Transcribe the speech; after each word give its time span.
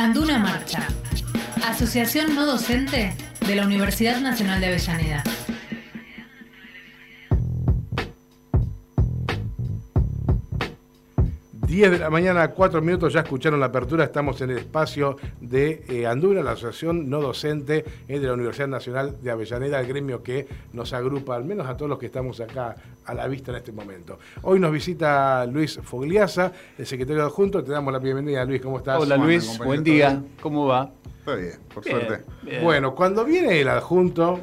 Anduna 0.00 0.38
Marcha, 0.38 0.88
Asociación 1.62 2.34
No 2.34 2.46
Docente 2.46 3.14
de 3.46 3.54
la 3.54 3.66
Universidad 3.66 4.18
Nacional 4.22 4.58
de 4.58 4.68
Avellaneda. 4.68 5.22
10 11.70 11.92
de 11.92 11.98
la 12.00 12.10
mañana, 12.10 12.48
4 12.48 12.82
minutos, 12.82 13.12
ya 13.12 13.20
escucharon 13.20 13.60
la 13.60 13.66
apertura, 13.66 14.02
estamos 14.02 14.40
en 14.40 14.50
el 14.50 14.58
espacio 14.58 15.16
de 15.40 15.84
eh, 15.88 16.04
Andura, 16.04 16.42
la 16.42 16.50
asociación 16.50 17.08
no 17.08 17.20
docente 17.20 17.84
de 18.08 18.18
la 18.18 18.32
Universidad 18.32 18.66
Nacional 18.66 19.22
de 19.22 19.30
Avellaneda, 19.30 19.78
el 19.78 19.86
gremio 19.86 20.20
que 20.20 20.48
nos 20.72 20.92
agrupa, 20.92 21.36
al 21.36 21.44
menos 21.44 21.68
a 21.68 21.76
todos 21.76 21.88
los 21.88 22.00
que 22.00 22.06
estamos 22.06 22.40
acá 22.40 22.74
a 23.04 23.14
la 23.14 23.28
vista 23.28 23.52
en 23.52 23.58
este 23.58 23.70
momento. 23.70 24.18
Hoy 24.42 24.58
nos 24.58 24.72
visita 24.72 25.46
Luis 25.46 25.78
Fogliasa, 25.80 26.50
el 26.76 26.86
secretario 26.86 27.24
adjunto, 27.24 27.62
te 27.62 27.70
damos 27.70 27.92
la 27.92 28.00
bienvenida, 28.00 28.44
Luis, 28.44 28.60
¿cómo 28.60 28.78
estás? 28.78 29.00
Hola 29.00 29.16
Luis, 29.16 29.56
buen 29.58 29.84
día, 29.84 30.20
¿cómo 30.40 30.66
va? 30.66 30.90
Está 31.20 31.36
bien, 31.36 31.60
por 31.72 31.84
suerte. 31.84 32.24
Bueno, 32.64 32.96
cuando 32.96 33.24
viene 33.24 33.60
el 33.60 33.68
adjunto, 33.68 34.40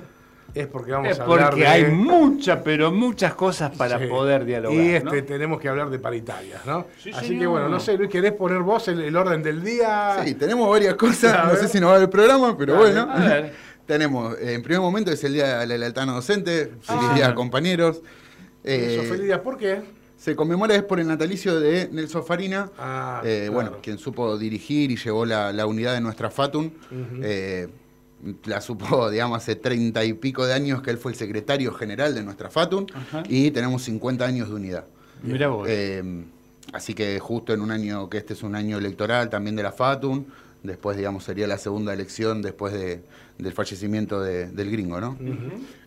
es 0.59 0.67
porque 0.67 0.91
vamos 0.91 1.11
es 1.11 1.19
a 1.19 1.23
hablar 1.23 1.49
porque 1.49 1.67
hay 1.67 1.85
muchas, 1.85 2.59
pero 2.63 2.91
muchas 2.91 3.33
cosas 3.33 3.75
para 3.75 3.99
poder 4.07 4.45
dialogar. 4.45 4.79
Y 4.79 4.95
este, 4.95 5.21
tenemos 5.21 5.59
que 5.59 5.69
hablar 5.69 5.89
de 5.89 5.99
paritarias, 5.99 6.65
¿no? 6.65 6.87
Así 7.13 7.37
que 7.37 7.47
bueno, 7.47 7.69
no 7.69 7.79
sé, 7.79 7.97
Luis, 7.97 8.09
¿querés 8.09 8.33
poner 8.33 8.59
vos 8.59 8.87
el, 8.87 9.15
orden 9.15 9.43
del 9.43 9.63
día? 9.63 10.17
Sí, 10.23 10.35
tenemos 10.35 10.69
varias 10.69 10.95
cosas, 10.95 11.47
no 11.47 11.55
sé 11.55 11.67
si 11.67 11.79
nos 11.79 11.91
va 11.91 11.97
el 11.97 12.09
programa, 12.09 12.57
pero 12.57 12.75
bueno. 12.75 13.07
tenemos, 13.85 14.37
eh, 14.39 14.53
en 14.53 14.61
primer 14.61 14.81
momento 14.81 15.11
es 15.11 15.23
el 15.23 15.33
Día 15.33 15.59
de 15.59 15.67
la 15.67 15.77
Lealtad 15.77 16.05
Docente, 16.07 16.73
feliz 16.81 17.03
ah. 17.09 17.13
día 17.15 17.35
compañeros. 17.35 18.01
Eh, 18.63 19.05
feliz 19.07 19.23
día, 19.23 19.41
¿por 19.41 19.57
qué? 19.57 19.81
Se 20.17 20.35
conmemora 20.35 20.75
es 20.75 20.83
por 20.83 20.99
el 20.99 21.07
natalicio 21.07 21.59
de 21.59 21.89
Nelson 21.91 22.25
Farina, 22.25 22.71
ah, 22.77 23.21
eh, 23.23 23.49
bueno, 23.51 23.77
quien 23.81 23.97
supo 23.97 24.37
dirigir 24.37 24.91
y 24.91 24.97
llevó 24.97 25.25
la, 25.25 25.65
unidad 25.65 25.93
de 25.93 26.01
nuestra 26.01 26.29
FATUN 26.29 26.73
la 28.45 28.61
supo, 28.61 29.09
digamos, 29.11 29.37
hace 29.37 29.55
treinta 29.55 30.03
y 30.03 30.13
pico 30.13 30.45
de 30.45 30.53
años 30.53 30.81
que 30.81 30.91
él 30.91 30.97
fue 30.97 31.11
el 31.11 31.17
secretario 31.17 31.73
general 31.73 32.15
de 32.15 32.23
nuestra 32.23 32.49
FATUN 32.49 32.87
y 33.29 33.51
tenemos 33.51 33.83
50 33.83 34.25
años 34.25 34.49
de 34.49 34.55
unidad. 34.55 34.85
Mira 35.23 35.47
vos. 35.47 35.67
Eh, 35.69 36.03
así 36.73 36.93
que 36.93 37.19
justo 37.19 37.53
en 37.53 37.61
un 37.61 37.71
año, 37.71 38.09
que 38.09 38.17
este 38.17 38.33
es 38.33 38.43
un 38.43 38.55
año 38.55 38.77
electoral 38.77 39.29
también 39.29 39.55
de 39.55 39.63
la 39.63 39.71
FATUN, 39.71 40.27
después, 40.63 40.97
digamos, 40.97 41.23
sería 41.23 41.47
la 41.47 41.57
segunda 41.57 41.93
elección 41.93 42.41
después 42.41 42.73
de, 42.73 43.01
del 43.37 43.53
fallecimiento 43.53 44.21
del 44.21 44.71
gringo, 44.71 44.99
¿no? 44.99 45.17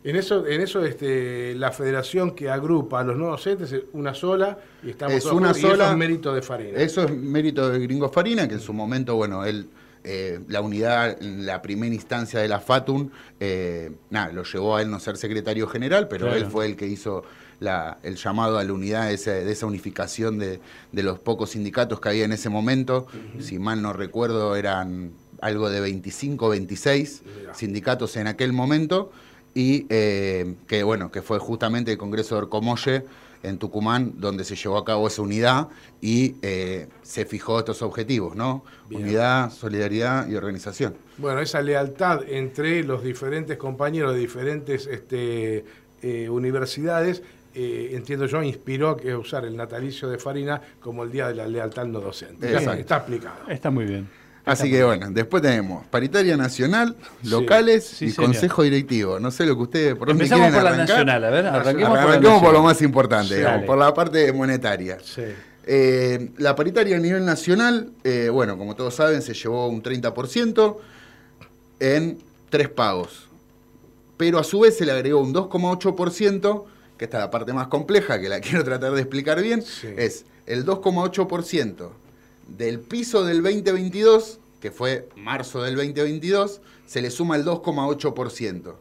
En 0.02 0.16
eso, 0.16 0.46
en 0.46 0.60
eso 0.60 0.84
este, 0.84 1.54
la 1.54 1.72
federación 1.72 2.32
que 2.32 2.50
agrupa 2.50 3.00
a 3.00 3.04
los 3.04 3.16
nuevos 3.16 3.44
docentes 3.44 3.72
es 3.72 3.82
una 3.92 4.14
sola 4.14 4.58
y 4.82 4.90
estamos 4.90 5.16
es 5.16 5.26
una 5.26 5.52
sola, 5.52 5.84
eso 5.84 5.92
es 5.92 5.96
mérito 5.96 6.34
de 6.34 6.42
Farina. 6.42 6.78
Eso 6.78 7.04
es 7.04 7.10
mérito 7.10 7.68
del 7.68 7.82
gringo 7.82 8.08
Farina, 8.08 8.48
que 8.48 8.54
en 8.54 8.60
su 8.60 8.72
momento, 8.72 9.16
bueno, 9.16 9.44
él 9.44 9.68
eh, 10.04 10.40
la 10.48 10.60
unidad, 10.60 11.20
la 11.20 11.62
primera 11.62 11.94
instancia 11.94 12.40
de 12.40 12.48
la 12.48 12.60
FATUN, 12.60 13.12
eh, 13.38 13.92
nada, 14.10 14.32
lo 14.32 14.44
llevó 14.44 14.76
a 14.76 14.82
él 14.82 14.90
no 14.90 15.00
ser 15.00 15.16
secretario 15.16 15.66
general, 15.66 16.08
pero 16.08 16.34
él 16.34 16.46
fue 16.46 16.66
el 16.66 16.76
que 16.76 16.86
hizo 16.86 17.24
el 18.02 18.16
llamado 18.16 18.58
a 18.58 18.64
la 18.64 18.72
unidad 18.72 19.08
de, 19.08 19.14
esa 19.52 19.66
unificación 19.66 20.38
de, 20.38 20.60
los 20.92 21.18
pocos 21.18 21.50
sindicatos 21.50 22.00
que 22.00 22.08
había 22.08 22.24
en 22.24 22.32
ese 22.32 22.48
momento. 22.48 23.06
Si 23.38 23.58
mal 23.58 23.82
no 23.82 23.92
recuerdo, 23.92 24.56
eran 24.56 25.12
algo 25.40 25.68
de 25.70 25.80
25, 25.80 26.48
26 26.48 27.22
sindicatos 27.54 28.16
en 28.16 28.26
aquel 28.26 28.52
momento, 28.52 29.12
y 29.54 29.86
eh, 29.90 30.54
que 30.66 30.82
bueno, 30.82 31.10
que 31.10 31.22
fue 31.22 31.38
justamente 31.38 31.92
el 31.92 31.98
Congreso 31.98 32.36
de 32.36 32.42
Orcomolle 32.42 33.04
en 33.42 33.58
Tucumán, 33.58 34.14
donde 34.16 34.44
se 34.44 34.56
llevó 34.56 34.76
a 34.78 34.84
cabo 34.84 35.08
esa 35.08 35.22
unidad 35.22 35.68
y 36.00 36.36
eh, 36.42 36.88
se 37.02 37.24
fijó 37.24 37.58
estos 37.58 37.82
objetivos, 37.82 38.36
¿no? 38.36 38.64
Unidad, 38.90 39.50
solidaridad 39.50 40.28
y 40.28 40.36
organización. 40.36 40.94
Bueno, 41.18 41.40
esa 41.40 41.62
lealtad 41.62 42.22
entre 42.28 42.82
los 42.84 43.02
diferentes 43.02 43.56
compañeros 43.56 44.14
de 44.14 44.18
diferentes 44.18 44.86
este, 44.86 45.64
eh, 46.02 46.28
universidades, 46.28 47.22
eh, 47.54 47.90
entiendo 47.92 48.26
yo, 48.26 48.42
inspiró 48.42 48.90
a 48.90 49.18
usar 49.18 49.44
el 49.44 49.56
natalicio 49.56 50.08
de 50.08 50.18
Farina 50.18 50.60
como 50.80 51.04
el 51.04 51.10
Día 51.10 51.28
de 51.28 51.34
la 51.34 51.46
Lealtad 51.46 51.86
no 51.86 52.00
docente. 52.00 52.54
Está 52.54 52.96
explicado. 52.98 53.48
Está 53.48 53.70
muy 53.70 53.86
bien. 53.86 54.19
Así 54.44 54.70
que 54.70 54.82
bueno, 54.82 55.08
después 55.10 55.42
tenemos 55.42 55.86
paritaria 55.86 56.36
nacional, 56.36 56.96
locales 57.24 58.00
y 58.02 58.12
consejo 58.12 58.62
directivo. 58.62 59.20
No 59.20 59.30
sé 59.30 59.46
lo 59.46 59.56
que 59.56 59.62
ustedes 59.62 59.94
por 59.94 60.08
dónde 60.08 60.24
Empezamos 60.24 60.52
por 60.52 60.62
la 60.62 60.76
nacional, 60.76 61.24
a 61.24 61.30
ver, 61.30 61.46
arranquemos, 61.46 62.40
por, 62.40 62.52
lo 62.52 62.62
más 62.62 62.80
importante, 62.82 63.44
por 63.66 63.78
la 63.78 63.92
parte 63.92 64.32
monetaria. 64.32 64.98
Eh, 65.66 66.30
la 66.38 66.56
paritaria 66.56 66.96
a 66.96 67.00
nivel 67.00 67.24
nacional, 67.24 67.92
eh, 68.02 68.28
bueno, 68.32 68.56
como 68.56 68.74
todos 68.74 68.94
saben, 68.94 69.22
se 69.22 69.34
llevó 69.34 69.68
un 69.68 69.82
30% 69.82 70.76
en 71.80 72.18
tres 72.48 72.68
pagos. 72.70 73.28
Pero 74.16 74.38
a 74.38 74.44
su 74.44 74.60
vez 74.60 74.76
se 74.76 74.86
le 74.86 74.92
agregó 74.92 75.20
un 75.20 75.34
2,8%, 75.34 76.64
que 76.96 77.04
esta 77.04 77.18
es 77.18 77.24
la 77.24 77.30
parte 77.30 77.52
más 77.52 77.68
compleja, 77.68 78.20
que 78.20 78.28
la 78.28 78.40
quiero 78.40 78.64
tratar 78.64 78.92
de 78.92 79.00
explicar 79.00 79.40
bien, 79.42 79.62
es 79.96 80.24
el 80.46 80.64
2,8% 80.64 81.90
del 82.56 82.80
piso 82.80 83.24
del 83.24 83.42
2022, 83.42 84.38
que 84.60 84.70
fue 84.70 85.08
marzo 85.16 85.62
del 85.62 85.76
2022, 85.76 86.60
se 86.86 87.00
le 87.00 87.10
suma 87.10 87.36
el 87.36 87.44
2,8% 87.44 88.74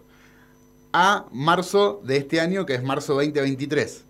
a 0.94 1.28
marzo 1.32 2.02
de 2.04 2.18
este 2.18 2.42
año, 2.42 2.66
que 2.66 2.76
es 2.76 2.84
marzo 2.84 3.14
2023. 3.16 4.04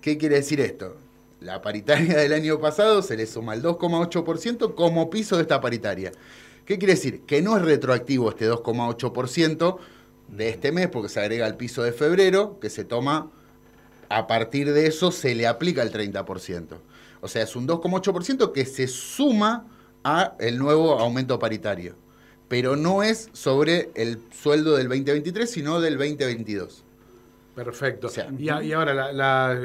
¿Qué 0.00 0.18
quiere 0.18 0.36
decir 0.36 0.60
esto? 0.60 0.96
La 1.40 1.62
paritaria 1.62 2.18
del 2.18 2.32
año 2.32 2.60
pasado 2.60 3.02
se 3.02 3.16
le 3.16 3.26
suma 3.26 3.54
el 3.54 3.62
2,8% 3.62 4.74
como 4.74 5.08
piso 5.08 5.36
de 5.36 5.42
esta 5.42 5.60
paritaria. 5.60 6.12
¿Qué 6.64 6.78
quiere 6.78 6.94
decir? 6.94 7.22
Que 7.22 7.42
no 7.42 7.56
es 7.56 7.62
retroactivo 7.62 8.30
este 8.30 8.50
2,8% 8.50 9.78
de 10.28 10.48
este 10.48 10.72
mes, 10.72 10.88
porque 10.88 11.08
se 11.08 11.20
agrega 11.20 11.46
al 11.46 11.56
piso 11.56 11.82
de 11.82 11.92
febrero, 11.92 12.58
que 12.60 12.70
se 12.70 12.84
toma, 12.84 13.30
a 14.08 14.26
partir 14.26 14.72
de 14.72 14.86
eso 14.86 15.12
se 15.12 15.34
le 15.34 15.46
aplica 15.46 15.82
el 15.82 15.92
30%. 15.92 16.76
O 17.20 17.28
sea, 17.28 17.42
es 17.42 17.54
un 17.56 17.66
2,8% 17.66 18.52
que 18.52 18.64
se 18.64 18.86
suma 18.86 19.66
a 20.04 20.34
el 20.38 20.58
nuevo 20.58 20.98
aumento 20.98 21.38
paritario. 21.38 21.94
Pero 22.48 22.74
no 22.76 23.02
es 23.02 23.28
sobre 23.32 23.90
el 23.94 24.18
sueldo 24.32 24.76
del 24.76 24.88
2023, 24.88 25.48
sino 25.48 25.80
del 25.80 25.98
2022. 25.98 26.84
Perfecto. 27.54 28.08
y, 28.38 28.48
ahora 28.48 29.12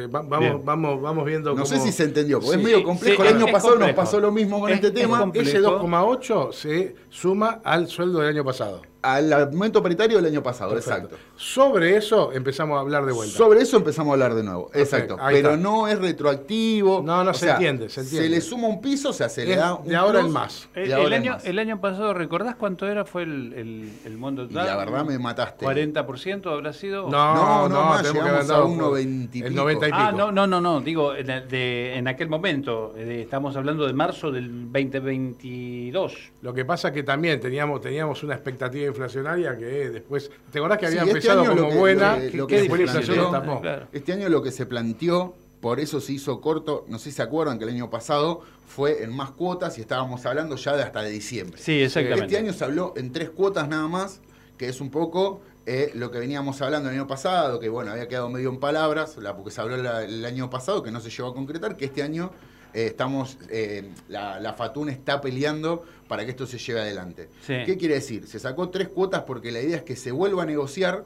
vamos, 0.10 0.66
vamos, 0.66 1.02
vamos 1.02 1.26
viendo. 1.26 1.56
No 1.56 1.66
sé 1.66 1.80
si 1.80 1.92
se 1.92 2.04
entendió, 2.04 2.40
porque 2.40 2.58
es 2.58 2.64
medio 2.64 2.84
complejo. 2.84 3.24
el 3.24 3.36
año 3.36 3.48
pasado 3.52 3.78
nos 3.78 3.94
pasó 3.94 4.20
lo 4.20 4.32
mismo 4.32 4.60
con 4.60 4.72
este 4.72 4.92
tema. 4.92 5.32
Ese 5.34 5.62
2,8 5.62 6.52
se 6.52 6.96
suma 7.10 7.62
al 7.64 7.88
sueldo 7.88 8.20
del 8.20 8.30
año 8.30 8.44
pasado 8.44 8.82
al 9.14 9.32
aumento 9.34 9.82
paritario 9.84 10.18
del 10.18 10.26
año 10.26 10.42
pasado, 10.42 10.76
exacto. 10.76 11.16
Sobre 11.36 11.96
eso 11.96 12.32
empezamos 12.34 12.78
a 12.78 12.82
hablar 12.82 13.06
de 13.06 13.14
vuelta. 13.14 13.38
Sobre 13.38 13.62
eso 13.62 13.78
empezamos 13.78 14.12
a 14.12 14.14
hablar 14.14 14.34
de 14.34 14.44
nuevo, 14.44 14.72
exacto. 14.74 15.18
Pero 15.30 15.58
no 15.58 15.88
es 15.88 16.00
retroactivo. 16.00 17.02
No, 17.04 17.24
no, 17.24 17.34
se, 17.34 17.50
entiende, 17.50 17.90
se 17.90 18.02
entiende. 18.02 18.28
Se 18.28 18.36
le 18.36 18.42
suma 18.42 18.68
un 18.68 18.82
piso, 18.82 19.10
o 19.10 19.14
sea, 19.14 19.30
se 19.30 19.46
le 19.46 19.56
da 19.56 19.76
un 19.76 19.88
De 19.88 19.96
ahora 19.96 20.22
en 20.22 20.32
más. 20.32 20.70
El, 20.74 21.14
año, 21.14 21.38
el 21.44 21.60
año 21.60 21.80
pasado, 21.80 22.14
¿recordás 22.14 22.56
cuánto 22.56 22.88
era 22.88 23.06
fue 23.06 23.24
el, 23.24 23.54
el, 23.54 23.92
el 24.06 24.18
monto 24.18 24.48
total? 24.48 24.66
la 24.66 24.78
verdad 24.78 25.06
me 25.06 25.20
mataste. 25.20 25.66
¿40% 25.66 26.52
habrá 26.52 26.74
sido? 26.74 27.10
No, 27.10 27.36
no, 27.36 27.70
no, 27.70 27.86
más, 27.86 28.14
llegamos 28.14 28.50
a 28.50 28.64
un 28.64 28.78
90 28.78 29.38
y 29.38 29.42
El 29.42 29.56
90 29.56 29.88
y 29.88 29.92
pico. 29.92 30.02
Ah, 30.02 30.12
no, 30.12 30.32
no, 30.32 30.48
no, 30.48 30.62
no 30.62 30.82
digo, 30.82 31.14
de, 31.14 31.96
en 31.96 32.08
aquel 32.08 32.30
momento, 32.30 32.94
eh, 32.98 33.22
estamos 33.22 33.56
hablando 33.56 33.86
de 33.86 33.94
marzo 33.94 34.32
del 34.32 34.72
2022. 34.72 36.32
Lo 36.42 36.54
que 36.54 36.66
pasa 36.66 36.90
es 36.90 36.94
que 36.94 37.04
también 37.04 37.40
teníamos, 37.40 37.82
teníamos 37.82 38.24
una 38.24 38.36
expectativa 38.36 38.86
inflacionaria 38.96 39.58
que 39.58 39.66
después. 39.90 40.32
¿Te 40.52 40.60
acordás 40.60 40.80
que 40.80 40.88
había 40.88 41.02
este 41.04 41.12
empezado 41.12 41.46
como 41.46 41.72
buena? 41.72 42.18
Este 43.92 44.14
año 44.14 44.30
lo 44.30 44.42
que 44.42 44.52
se 44.52 44.66
planteó, 44.66 45.36
por 45.62 45.80
eso 45.80 46.00
se 46.02 46.14
hizo 46.14 46.42
corto, 46.42 46.86
no 46.88 46.98
sé 47.00 47.12
si 47.12 47.18
se 47.18 47.22
acuerdan 47.22 47.58
que 47.58 47.66
el 47.66 47.72
año 47.72 47.90
pasado 47.90 48.42
fue 48.68 49.04
en 49.04 49.16
más 49.16 49.32
cuotas 49.32 49.78
y 49.78 49.82
estábamos 49.82 50.26
hablando 50.26 50.56
ya 50.56 50.76
de 50.76 50.84
hasta 50.84 51.02
de 51.02 51.10
diciembre. 51.10 51.62
Sí, 51.62 51.82
exactamente. 51.82 52.26
Este 52.26 52.38
año 52.38 52.54
se 52.54 52.64
habló 52.64 52.94
en 52.98 53.12
tres 53.12 53.30
cuotas 53.30 53.68
nada 53.68 53.88
más, 53.88 54.22
que 54.58 54.70
es 54.70 54.82
un 54.82 54.90
poco 54.90 55.42
eh, 55.66 55.92
lo 55.96 56.12
que 56.12 56.20
veníamos 56.20 56.62
hablando 56.62 56.90
el 56.90 56.96
año 56.96 57.08
pasado, 57.08 57.60
que 57.60 57.70
bueno, 57.70 57.92
había 57.92 58.08
quedado 58.08 58.30
medio 58.30 58.50
en 58.50 58.60
palabras, 58.60 59.18
la, 59.18 59.36
porque 59.36 59.52
se 59.52 59.62
habló 59.62 59.76
el 59.76 60.26
año 60.26 60.50
pasado, 60.50 60.84
que 60.84 60.92
no 60.92 61.00
se 61.00 61.10
llegó 61.10 61.30
a 61.30 61.34
concretar, 61.34 61.76
que 61.76 61.86
este 61.86 62.04
año 62.04 62.32
eh, 62.76 62.88
estamos, 62.88 63.38
eh, 63.50 63.90
la, 64.10 64.38
la, 64.42 64.54
FATUN 64.54 64.90
está 64.90 65.22
peleando 65.22 65.86
para 66.10 66.26
que 66.26 66.32
esto 66.32 66.46
se 66.46 66.58
lleve 66.58 66.82
adelante. 66.82 67.30
¿Qué 67.48 67.78
quiere 67.78 67.96
decir? 67.96 68.28
Se 68.28 68.38
sacó 68.38 68.70
tres 68.70 68.90
cuotas 68.90 69.22
porque 69.22 69.50
la 69.50 69.62
idea 69.62 69.78
es 69.78 69.84
que 69.84 69.96
se 69.96 70.12
vuelva 70.12 70.44
a 70.44 70.46
negociar 70.46 71.06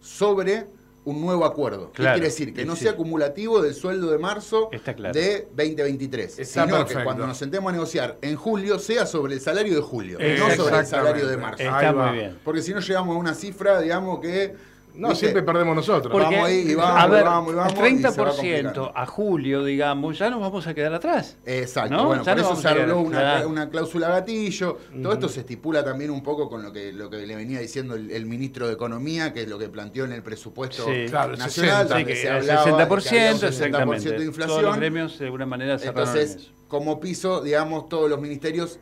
sobre 0.00 0.66
un 1.04 1.20
nuevo 1.20 1.44
acuerdo. 1.44 1.92
¿Qué 1.92 2.02
quiere 2.02 2.20
decir? 2.22 2.52
Que 2.52 2.64
no 2.64 2.74
sea 2.74 2.90
acumulativo 2.90 3.62
del 3.62 3.74
sueldo 3.74 4.10
de 4.10 4.18
marzo 4.18 4.68
de 5.12 5.46
2023, 5.56 6.40
sino 6.42 6.84
que 6.84 7.04
cuando 7.04 7.24
nos 7.24 7.38
sentemos 7.38 7.70
a 7.70 7.72
negociar 7.72 8.18
en 8.20 8.34
julio 8.34 8.80
sea 8.80 9.06
sobre 9.06 9.34
el 9.34 9.40
salario 9.40 9.76
de 9.76 9.82
julio, 9.82 10.18
no 10.18 10.56
sobre 10.56 10.78
el 10.78 10.86
salario 10.86 11.28
de 11.28 11.36
marzo. 11.36 11.62
Está 11.62 11.92
muy 11.92 12.18
bien. 12.18 12.38
Porque 12.42 12.62
si 12.62 12.74
no 12.74 12.80
llegamos 12.80 13.14
a 13.14 13.18
una 13.20 13.34
cifra, 13.34 13.80
digamos 13.80 14.18
que 14.18 14.56
No, 14.96 15.14
siempre 15.14 15.42
perdemos 15.42 15.76
nosotros. 15.76 16.12
vamos 16.12 16.46
ahí 16.46 16.70
y 16.70 16.74
vamos, 16.74 17.00
a 17.00 17.06
ver, 17.06 17.24
vamos, 17.24 17.52
y 17.52 17.56
vamos, 17.56 17.74
30% 17.74 18.92
a 18.94 19.06
julio, 19.06 19.64
digamos, 19.64 20.18
ya 20.18 20.30
nos 20.30 20.40
vamos 20.40 20.66
a 20.66 20.74
quedar 20.74 20.94
atrás. 20.94 21.36
Exacto, 21.44 22.06
bueno, 22.06 22.24
por 22.24 22.38
eso 22.38 22.56
se 22.56 22.68
habló 22.68 23.00
una, 23.00 23.68
cláusula 23.70 24.08
gatillo. 24.08 24.78
Todo 25.02 25.12
esto 25.12 25.28
se 25.28 25.40
estipula 25.40 25.84
también 25.84 26.10
un 26.10 26.22
poco 26.22 26.48
con 26.48 26.62
lo 26.62 26.72
que, 26.72 26.92
lo 26.92 27.10
que 27.10 27.26
le 27.26 27.36
venía 27.36 27.60
diciendo 27.60 27.94
el, 27.94 28.26
ministro 28.26 28.66
de 28.66 28.74
Economía, 28.74 29.32
que 29.32 29.42
es 29.42 29.48
lo 29.48 29.58
que 29.58 29.68
planteó 29.68 30.04
en 30.04 30.12
el 30.12 30.22
presupuesto 30.22 30.86
nacional, 30.88 31.88
sí, 31.96 32.04
que 32.04 32.16
se 32.16 32.30
hablaba 32.30 32.88
60%, 32.88 33.38
de 33.38 33.48
60% 33.48 34.18
de 34.18 34.24
inflación. 34.24 34.48
Todos 34.48 34.62
los 34.62 34.76
gremios 34.76 35.18
de 35.18 35.26
alguna 35.26 35.46
manera 35.46 35.76
Entonces, 35.80 36.50
como 36.68 37.00
piso, 37.00 37.40
digamos, 37.42 37.88
todos 37.88 38.10
los 38.10 38.20
ministerios 38.20 38.78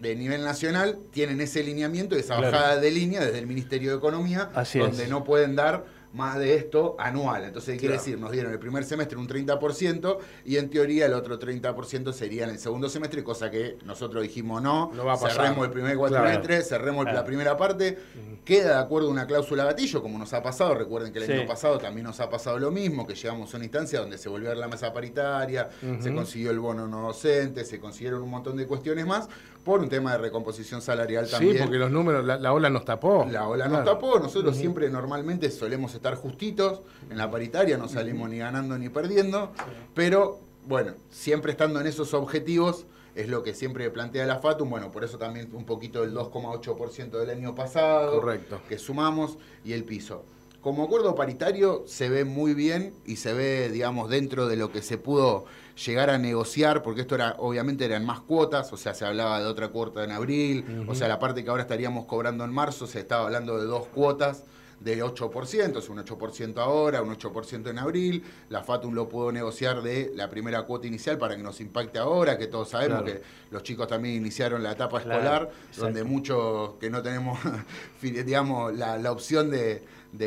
de 0.00 0.14
nivel 0.14 0.44
nacional 0.44 0.98
tienen 1.10 1.40
ese 1.40 1.62
lineamiento, 1.62 2.16
esa 2.16 2.40
bajada 2.40 2.76
de 2.78 2.90
línea 2.90 3.24
desde 3.24 3.38
el 3.38 3.46
Ministerio 3.46 3.90
de 3.90 3.96
Economía, 3.96 4.50
donde 4.74 5.08
no 5.08 5.24
pueden 5.24 5.56
dar 5.56 5.84
más 6.18 6.36
de 6.36 6.56
esto 6.56 6.96
anual. 6.98 7.44
Entonces, 7.44 7.78
quiere 7.78 7.94
decir, 7.94 8.18
nos 8.18 8.32
dieron 8.32 8.52
el 8.52 8.58
primer 8.58 8.84
semestre 8.84 9.16
un 9.16 9.28
30% 9.28 10.18
y 10.44 10.56
en 10.56 10.68
teoría 10.68 11.06
el 11.06 11.14
otro 11.14 11.38
30% 11.38 12.12
sería 12.12 12.44
en 12.44 12.50
el 12.50 12.58
segundo 12.58 12.88
semestre, 12.88 13.22
cosa 13.22 13.50
que 13.50 13.78
nosotros 13.84 14.24
dijimos 14.24 14.60
no, 14.60 14.90
no 14.92 15.04
va 15.04 15.12
a 15.14 15.16
cerremos 15.16 15.64
el 15.64 15.70
primer 15.70 15.96
cuatrimestre, 15.96 16.62
cerremos 16.62 17.04
la 17.06 17.24
primera 17.24 17.56
parte, 17.56 17.96
queda 18.44 18.74
de 18.74 18.82
acuerdo 18.82 19.08
una 19.08 19.26
cláusula 19.28 19.64
gatillo, 19.64 20.02
como 20.02 20.18
nos 20.18 20.32
ha 20.34 20.42
pasado, 20.42 20.74
recuerden 20.74 21.12
que 21.12 21.20
el 21.20 21.30
año 21.30 21.46
pasado 21.46 21.78
también 21.78 22.04
nos 22.04 22.18
ha 22.18 22.28
pasado 22.28 22.58
lo 22.58 22.72
mismo, 22.72 23.06
que 23.06 23.14
llegamos 23.14 23.54
a 23.54 23.56
una 23.56 23.64
instancia 23.64 24.00
donde 24.00 24.18
se 24.18 24.28
volvió 24.28 24.50
a 24.50 24.56
la 24.56 24.66
mesa 24.66 24.92
paritaria, 24.92 25.68
se 26.00 26.12
consiguió 26.12 26.50
el 26.50 26.58
bono 26.58 26.88
no 26.88 27.02
docente, 27.02 27.64
se 27.64 27.78
consiguieron 27.78 28.22
un 28.22 28.30
montón 28.30 28.56
de 28.56 28.66
cuestiones 28.66 29.06
más, 29.06 29.28
por 29.68 29.80
un 29.80 29.88
tema 29.90 30.12
de 30.12 30.18
recomposición 30.18 30.80
salarial 30.80 31.28
también. 31.28 31.56
Sí, 31.56 31.62
porque 31.62 31.76
los 31.76 31.90
números, 31.90 32.24
la, 32.24 32.52
ola 32.52 32.70
nos 32.70 32.86
tapó. 32.86 33.26
La 33.30 33.46
ola 33.46 33.68
nos 33.68 33.84
tapó, 33.84 34.18
nosotros 34.18 34.56
siempre 34.56 34.88
normalmente 34.88 35.50
solemos 35.50 35.94
estar 35.94 36.07
justitos 36.16 36.82
en 37.10 37.18
la 37.18 37.30
paritaria, 37.30 37.76
no 37.76 37.88
salimos 37.88 38.30
ni 38.30 38.38
ganando 38.38 38.78
ni 38.78 38.88
perdiendo, 38.88 39.52
pero 39.94 40.40
bueno, 40.66 40.94
siempre 41.10 41.52
estando 41.52 41.80
en 41.80 41.86
esos 41.86 42.14
objetivos 42.14 42.86
es 43.14 43.28
lo 43.28 43.42
que 43.42 43.52
siempre 43.54 43.90
plantea 43.90 44.26
la 44.26 44.38
FATUM, 44.38 44.70
bueno, 44.70 44.92
por 44.92 45.02
eso 45.02 45.18
también 45.18 45.48
un 45.52 45.64
poquito 45.64 46.02
del 46.02 46.14
2,8% 46.14 47.18
del 47.18 47.30
año 47.30 47.54
pasado, 47.54 48.20
Correcto. 48.20 48.60
que 48.68 48.78
sumamos, 48.78 49.38
y 49.64 49.72
el 49.72 49.84
piso. 49.84 50.24
Como 50.60 50.84
acuerdo 50.84 51.14
paritario 51.14 51.84
se 51.86 52.08
ve 52.08 52.24
muy 52.24 52.52
bien 52.52 52.92
y 53.06 53.16
se 53.16 53.32
ve, 53.32 53.70
digamos, 53.70 54.10
dentro 54.10 54.46
de 54.46 54.56
lo 54.56 54.70
que 54.70 54.82
se 54.82 54.98
pudo 54.98 55.46
llegar 55.86 56.10
a 56.10 56.18
negociar, 56.18 56.82
porque 56.82 57.00
esto 57.02 57.14
era, 57.14 57.36
obviamente 57.38 57.84
eran 57.84 58.04
más 58.04 58.20
cuotas, 58.20 58.72
o 58.72 58.76
sea, 58.76 58.92
se 58.94 59.04
hablaba 59.04 59.40
de 59.40 59.46
otra 59.46 59.68
cuota 59.68 60.04
en 60.04 60.10
abril, 60.10 60.84
o 60.88 60.94
sea, 60.94 61.08
la 61.08 61.18
parte 61.18 61.42
que 61.42 61.50
ahora 61.50 61.62
estaríamos 61.62 62.06
cobrando 62.06 62.44
en 62.44 62.52
marzo, 62.52 62.86
se 62.86 63.00
estaba 63.00 63.24
hablando 63.26 63.58
de 63.58 63.66
dos 63.66 63.86
cuotas 63.86 64.44
de 64.80 65.02
8%, 65.02 65.78
es 65.78 65.88
un 65.88 65.98
8% 65.98 66.58
ahora, 66.58 67.02
un 67.02 67.16
8% 67.16 67.70
en 67.70 67.78
abril. 67.78 68.22
La 68.48 68.62
FATUM 68.62 68.94
lo 68.94 69.08
pudo 69.08 69.32
negociar 69.32 69.82
de 69.82 70.12
la 70.14 70.30
primera 70.30 70.62
cuota 70.62 70.86
inicial 70.86 71.18
para 71.18 71.36
que 71.36 71.42
nos 71.42 71.60
impacte 71.60 71.98
ahora, 71.98 72.38
que 72.38 72.46
todos 72.46 72.70
sabemos 72.70 73.02
que 73.02 73.20
los 73.50 73.62
chicos 73.62 73.88
también 73.88 74.14
iniciaron 74.14 74.62
la 74.62 74.72
etapa 74.72 74.98
escolar, 74.98 75.50
donde 75.76 76.04
muchos 76.04 76.74
que 76.80 76.90
no 76.90 77.02
tenemos, 77.02 77.38
digamos, 78.02 78.74
la, 78.74 79.10
opción 79.10 79.50
de, 79.50 79.82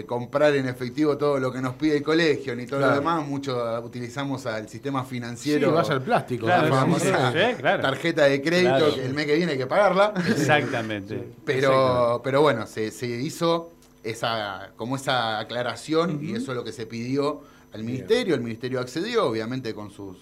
comprar 0.05 0.55
en 0.55 0.67
efectivo 0.67 1.17
todo 1.17 1.39
lo 1.39 1.51
que 1.51 1.61
nos 1.61 1.75
pide 1.75 1.97
el 1.97 2.03
colegio 2.03 2.55
ni 2.55 2.65
todo 2.65 2.81
lo 2.81 2.93
demás, 2.93 3.25
muchos 3.25 3.83
utilizamos 3.83 4.45
al 4.45 4.67
sistema 4.67 5.05
financiero. 5.05 5.69
Sí, 5.69 5.73
vas 5.73 5.89
al 5.89 6.01
plástico. 6.01 6.47
la 6.47 6.63
famosa 6.63 7.33
tarjeta 7.61 8.25
de 8.25 8.41
crédito 8.41 8.93
que 8.95 9.05
el 9.05 9.13
mes 9.13 9.25
que 9.25 9.35
viene 9.35 9.53
hay 9.53 9.57
que 9.57 9.67
pagarla. 9.67 10.13
Exactamente. 10.27 11.29
pero, 11.45 12.21
pero 12.23 12.41
bueno, 12.41 12.67
se, 12.67 12.91
se 12.91 13.07
hizo 13.07 13.71
esa, 14.03 14.71
como 14.75 14.95
esa 14.95 15.39
aclaración 15.39 16.19
y 16.23 16.33
eso 16.33 16.51
es 16.51 16.57
lo 16.57 16.63
que 16.63 16.71
se 16.71 16.85
pidió 16.85 17.41
al 17.73 17.83
ministerio. 17.83 18.35
El 18.35 18.41
ministerio 18.41 18.79
accedió, 18.79 19.25
obviamente 19.25 19.73
con 19.73 19.91
sus, 19.91 20.17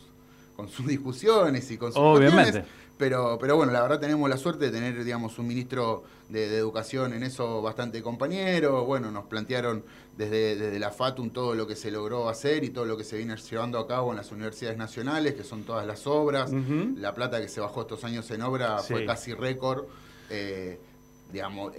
con 0.55 0.69
sus 0.69 0.87
discusiones 0.87 1.69
y 1.71 1.77
con 1.77 1.91
sus 1.91 2.01
obviamente. 2.01 2.65
Pero, 2.97 3.37
pero 3.39 3.55
bueno, 3.55 3.71
la 3.71 3.81
verdad 3.81 3.97
tenemos 3.97 4.29
la 4.29 4.35
suerte 4.35 4.65
de 4.65 4.71
tener, 4.71 5.05
digamos, 5.05 5.39
un 5.39 5.47
ministro 5.47 6.03
de, 6.27 6.57
educación 6.57 7.13
en 7.13 7.23
eso 7.23 7.61
bastante 7.61 8.01
compañero. 8.01 8.83
Bueno, 8.83 9.09
nos 9.09 9.23
plantearon 9.23 9.85
desde, 10.17 10.57
desde, 10.57 10.79
la 10.79 10.91
FATUM 10.91 11.29
todo 11.29 11.55
lo 11.55 11.65
que 11.65 11.77
se 11.77 11.91
logró 11.91 12.27
hacer 12.27 12.65
y 12.65 12.71
todo 12.71 12.83
lo 12.83 12.97
que 12.97 13.05
se 13.05 13.15
viene 13.15 13.37
llevando 13.37 13.79
a 13.79 13.87
cabo 13.87 14.11
en 14.11 14.17
las 14.17 14.33
universidades 14.33 14.77
nacionales, 14.77 15.35
que 15.35 15.45
son 15.45 15.63
todas 15.63 15.87
las 15.87 16.05
obras. 16.07 16.51
La 16.97 17.15
plata 17.15 17.39
que 17.39 17.47
se 17.47 17.61
bajó 17.61 17.83
estos 17.83 18.03
años 18.03 18.29
en 18.31 18.41
obra 18.41 18.79
fue 18.79 19.05
casi 19.05 19.33
récord. 19.33 19.85
Eh, 20.29 20.77
digamos, 21.31 21.73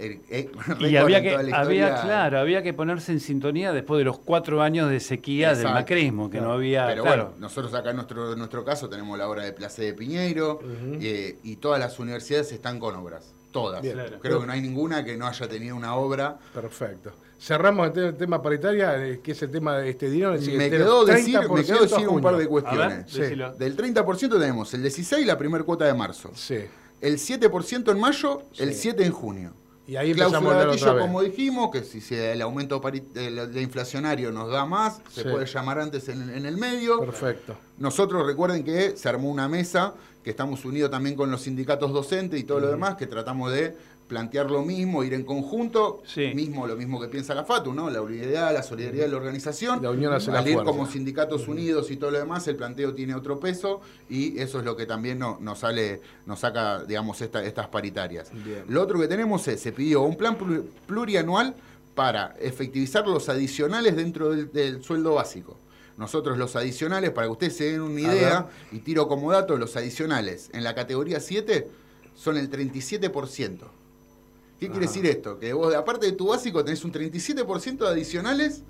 y 0.79 0.95
había 0.95 1.21
que, 1.21 1.35
había, 1.53 2.01
claro, 2.01 2.39
había 2.39 2.63
que 2.63 2.73
ponerse 2.73 3.11
en 3.11 3.19
sintonía 3.19 3.73
después 3.73 3.99
de 3.99 4.05
los 4.05 4.17
cuatro 4.19 4.61
años 4.61 4.89
de 4.89 4.99
sequía 4.99 5.53
del 5.53 5.65
macrismo, 5.65 6.29
que 6.29 6.39
no 6.39 6.53
había. 6.53 6.87
Pero 6.87 7.03
bueno, 7.03 7.33
nosotros 7.39 7.73
acá 7.73 7.89
en 7.89 7.97
nuestro, 7.97 8.35
nuestro 8.35 8.63
caso 8.63 8.89
tenemos 8.89 9.17
la 9.17 9.27
obra 9.27 9.43
de 9.43 9.53
Place 9.53 9.81
de 9.81 9.93
Piñeiro 9.93 10.59
eh, 11.01 11.37
y 11.43 11.57
todas 11.57 11.79
las 11.79 11.99
universidades 11.99 12.51
están 12.51 12.79
con 12.79 12.95
obras. 12.95 13.33
Todas. 13.51 13.81
Creo 14.21 14.39
que 14.39 14.45
no 14.47 14.53
hay 14.53 14.61
ninguna 14.61 15.03
que 15.03 15.17
no 15.17 15.27
haya 15.27 15.47
tenido 15.47 15.75
una 15.75 15.95
obra. 15.95 16.37
Perfecto. 16.53 17.11
Cerramos 17.37 17.97
el 17.97 18.15
tema 18.15 18.41
paritaria, 18.41 19.03
eh, 19.03 19.19
que 19.21 19.31
es 19.31 19.41
el 19.41 19.51
tema 19.51 19.79
de 19.79 19.89
este 19.89 20.09
dinero. 20.09 20.33
Me 20.33 20.69
quedó, 20.69 21.03
decir, 21.03 21.39
me 21.49 21.63
quedó 21.65 21.81
decir 21.81 22.07
un 22.07 22.21
par 22.21 22.37
de 22.37 22.47
cuestiones. 22.47 23.13
Del 23.57 23.75
30% 23.75 24.39
tenemos 24.39 24.73
el 24.73 24.83
16 24.83 25.25
la 25.25 25.37
primera 25.37 25.63
cuota 25.65 25.85
de 25.85 25.93
marzo. 25.93 26.31
Sí 26.33 26.59
el 27.01 27.17
7% 27.17 27.91
en 27.91 27.99
mayo, 27.99 28.43
el 28.57 28.73
7 28.73 29.05
en 29.05 29.11
junio. 29.11 29.53
Y 29.87 29.97
ahí 29.97 30.11
empezamos 30.11 30.53
a 30.53 30.65
gatillo, 30.65 30.99
como 30.99 31.21
dijimos, 31.21 31.69
que 31.71 31.83
si 31.83 32.15
el 32.15 32.41
aumento 32.41 32.79
de 32.79 33.61
inflacionario 33.61 34.31
nos 34.31 34.49
da 34.49 34.65
más, 34.65 35.01
se 35.11 35.23
puede 35.23 35.45
llamar 35.45 35.79
antes 35.79 36.07
en, 36.07 36.29
en, 36.29 36.45
el 36.45 36.55
medio. 36.55 36.99
Perfecto. 36.99 37.57
Nosotros 37.77 38.25
recuerden 38.25 38.63
que 38.63 38.95
se 38.95 39.09
armó 39.09 39.29
una 39.29 39.49
mesa, 39.49 39.93
que 40.23 40.29
estamos 40.29 40.63
unidos 40.63 40.91
también 40.91 41.15
con 41.15 41.29
los 41.31 41.41
sindicatos 41.41 41.91
docentes 41.91 42.39
y 42.39 42.43
todo 42.43 42.59
lo 42.59 42.69
demás, 42.69 42.95
que 42.95 43.07
tratamos 43.07 43.51
de 43.51 43.75
plantear 44.11 44.51
lo 44.51 44.61
mismo, 44.61 45.05
ir 45.05 45.13
en 45.13 45.23
conjunto, 45.23 46.03
mismo 46.35 46.67
lo 46.67 46.75
mismo 46.75 46.99
que 46.99 47.07
piensa 47.07 47.33
la 47.33 47.45
FATU, 47.45 47.73
¿no? 47.73 47.89
La 47.89 48.01
unidad, 48.01 48.53
la 48.53 48.61
solidaridad 48.61 49.05
de 49.05 49.11
la 49.11 49.15
organización. 49.15 49.81
La 49.81 49.89
unión 49.89 50.11
hace 50.11 50.31
Al 50.31 50.45
ir 50.45 50.57
como 50.63 50.85
sindicatos 50.85 51.47
unidos 51.47 51.89
y 51.91 51.95
todo 51.95 52.11
lo 52.11 52.19
demás, 52.19 52.45
el 52.49 52.57
planteo 52.57 52.93
tiene 52.93 53.15
otro 53.15 53.39
peso 53.39 53.79
y 54.09 54.37
eso 54.37 54.59
es 54.59 54.65
lo 54.65 54.75
que 54.75 54.85
también 54.85 55.17
nos 55.17 55.59
sale, 55.59 56.01
nos 56.25 56.41
saca, 56.41 56.83
digamos, 56.83 57.21
estas 57.21 57.69
paritarias. 57.69 58.33
Lo 58.67 58.81
otro 58.81 58.99
que 58.99 59.07
tenemos 59.07 59.47
es, 59.47 59.61
se 59.61 59.71
pidió 59.71 60.01
un 60.01 60.17
plan 60.17 60.37
plurianual 60.85 61.55
para 61.95 62.35
efectivizar 62.41 63.07
los 63.07 63.29
adicionales 63.29 63.95
dentro 63.95 64.31
del, 64.31 64.83
sueldo 64.83 65.13
básico. 65.13 65.57
Nosotros 65.95 66.37
los 66.37 66.57
adicionales, 66.57 67.11
para 67.11 67.27
que 67.27 67.31
ustedes 67.31 67.55
se 67.55 67.71
den 67.71 67.79
una 67.79 68.01
idea, 68.01 68.49
y 68.73 68.79
tiro 68.79 69.07
como 69.07 69.31
dato, 69.31 69.55
los 69.55 69.77
adicionales 69.77 70.49
en 70.51 70.65
la 70.65 70.75
categoría 70.75 71.21
7 71.21 71.69
son 72.13 72.35
el 72.35 72.51
37%. 72.51 73.80
¿Qué 74.61 74.69
quiere 74.69 74.85
decir 74.85 75.03
esto? 75.07 75.39
Que 75.39 75.53
vos, 75.53 75.73
aparte 75.73 76.05
de 76.05 76.11
tu 76.11 76.27
básico, 76.27 76.63
tenés 76.63 76.85
un 76.85 76.93
37% 76.93 77.79
de 77.79 77.87
adicionales 77.87 78.61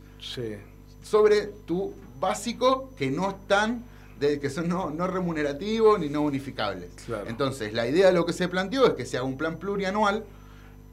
sobre 1.03 1.47
tu 1.65 1.93
básico 2.17 2.91
que 2.95 3.11
no 3.11 3.31
están, 3.31 3.83
de, 4.17 4.39
que 4.39 4.49
son 4.49 4.69
no, 4.69 5.07
remunerativos 5.07 5.99
ni 5.99 6.07
no 6.07 6.21
unificables. 6.21 6.91
Entonces, 7.27 7.73
la 7.73 7.89
idea 7.89 8.07
de 8.07 8.13
lo 8.13 8.25
que 8.25 8.31
se 8.31 8.47
planteó 8.47 8.87
es 8.87 8.93
que 8.93 9.05
se 9.05 9.17
haga 9.17 9.25
un 9.25 9.37
plan 9.37 9.57
plurianual 9.57 10.23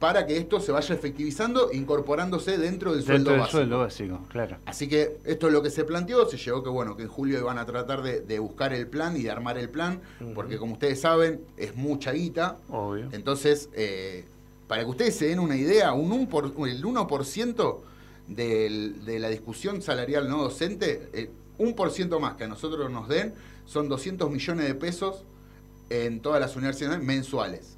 para 0.00 0.26
que 0.26 0.37
esto 0.37 0.59
se 0.59 0.73
vaya 0.73 0.93
efectivizando, 0.97 1.71
incorporándose 1.73 2.59
dentro 2.59 2.93
del 2.93 3.05
sueldo 3.05 3.31
del 3.31 3.38
básico. 3.38 3.59
sueldo 3.59 3.78
básico, 3.78 4.21
claro. 4.28 4.57
Así 4.67 4.88
que 4.88 5.19
esto 5.25 5.47
es 5.47 5.52
lo 5.52 5.62
que 5.62 5.71
se 5.71 5.85
planteó, 5.85 6.26
se 6.26 6.38
llegó 6.38 6.64
que 6.64 6.71
bueno, 6.71 6.97
que 6.97 7.05
en 7.05 7.09
julio 7.09 7.38
iban 7.38 7.59
a 7.59 7.67
tratar 7.67 8.02
de, 8.02 8.38
buscar 8.40 8.73
el 8.73 8.88
plan 8.88 9.17
y 9.17 9.23
de 9.23 9.31
armar 9.31 9.59
el 9.59 9.69
plan, 9.69 10.00
porque 10.35 10.59
como 10.59 10.73
ustedes 10.73 11.00
saben, 11.00 11.43
es 11.57 11.76
mucha 11.76 12.11
guita. 12.11 12.57
Obvio. 12.69 13.09
Entonces, 13.12 13.71
eh, 13.75 14.25
para 14.69 14.85
que 14.85 14.91
ustedes 14.91 15.17
se 15.17 15.27
den 15.27 15.41
una 15.41 15.57
idea, 15.57 15.93
un 15.93 16.13
el 16.13 16.85
1% 16.85 17.81
de 18.29 19.19
la 19.19 19.29
discusión 19.31 19.83
salarial 19.83 20.29
no 20.29 20.43
docente, 20.43 21.31
un 21.57 21.75
por 21.75 21.91
ciento 21.91 22.21
más 22.21 22.35
que 22.37 22.45
a 22.45 22.49
nosotros 22.49 22.91
nos 22.91 23.09
den, 23.09 23.35
son 23.65 23.89
200 23.89 24.31
millones 24.31 24.67
de 24.67 24.75
pesos 24.75 25.25
en 25.91 26.21
todas 26.21 26.41
las 26.41 26.55
universidades 26.55 27.03
mensuales. 27.03 27.77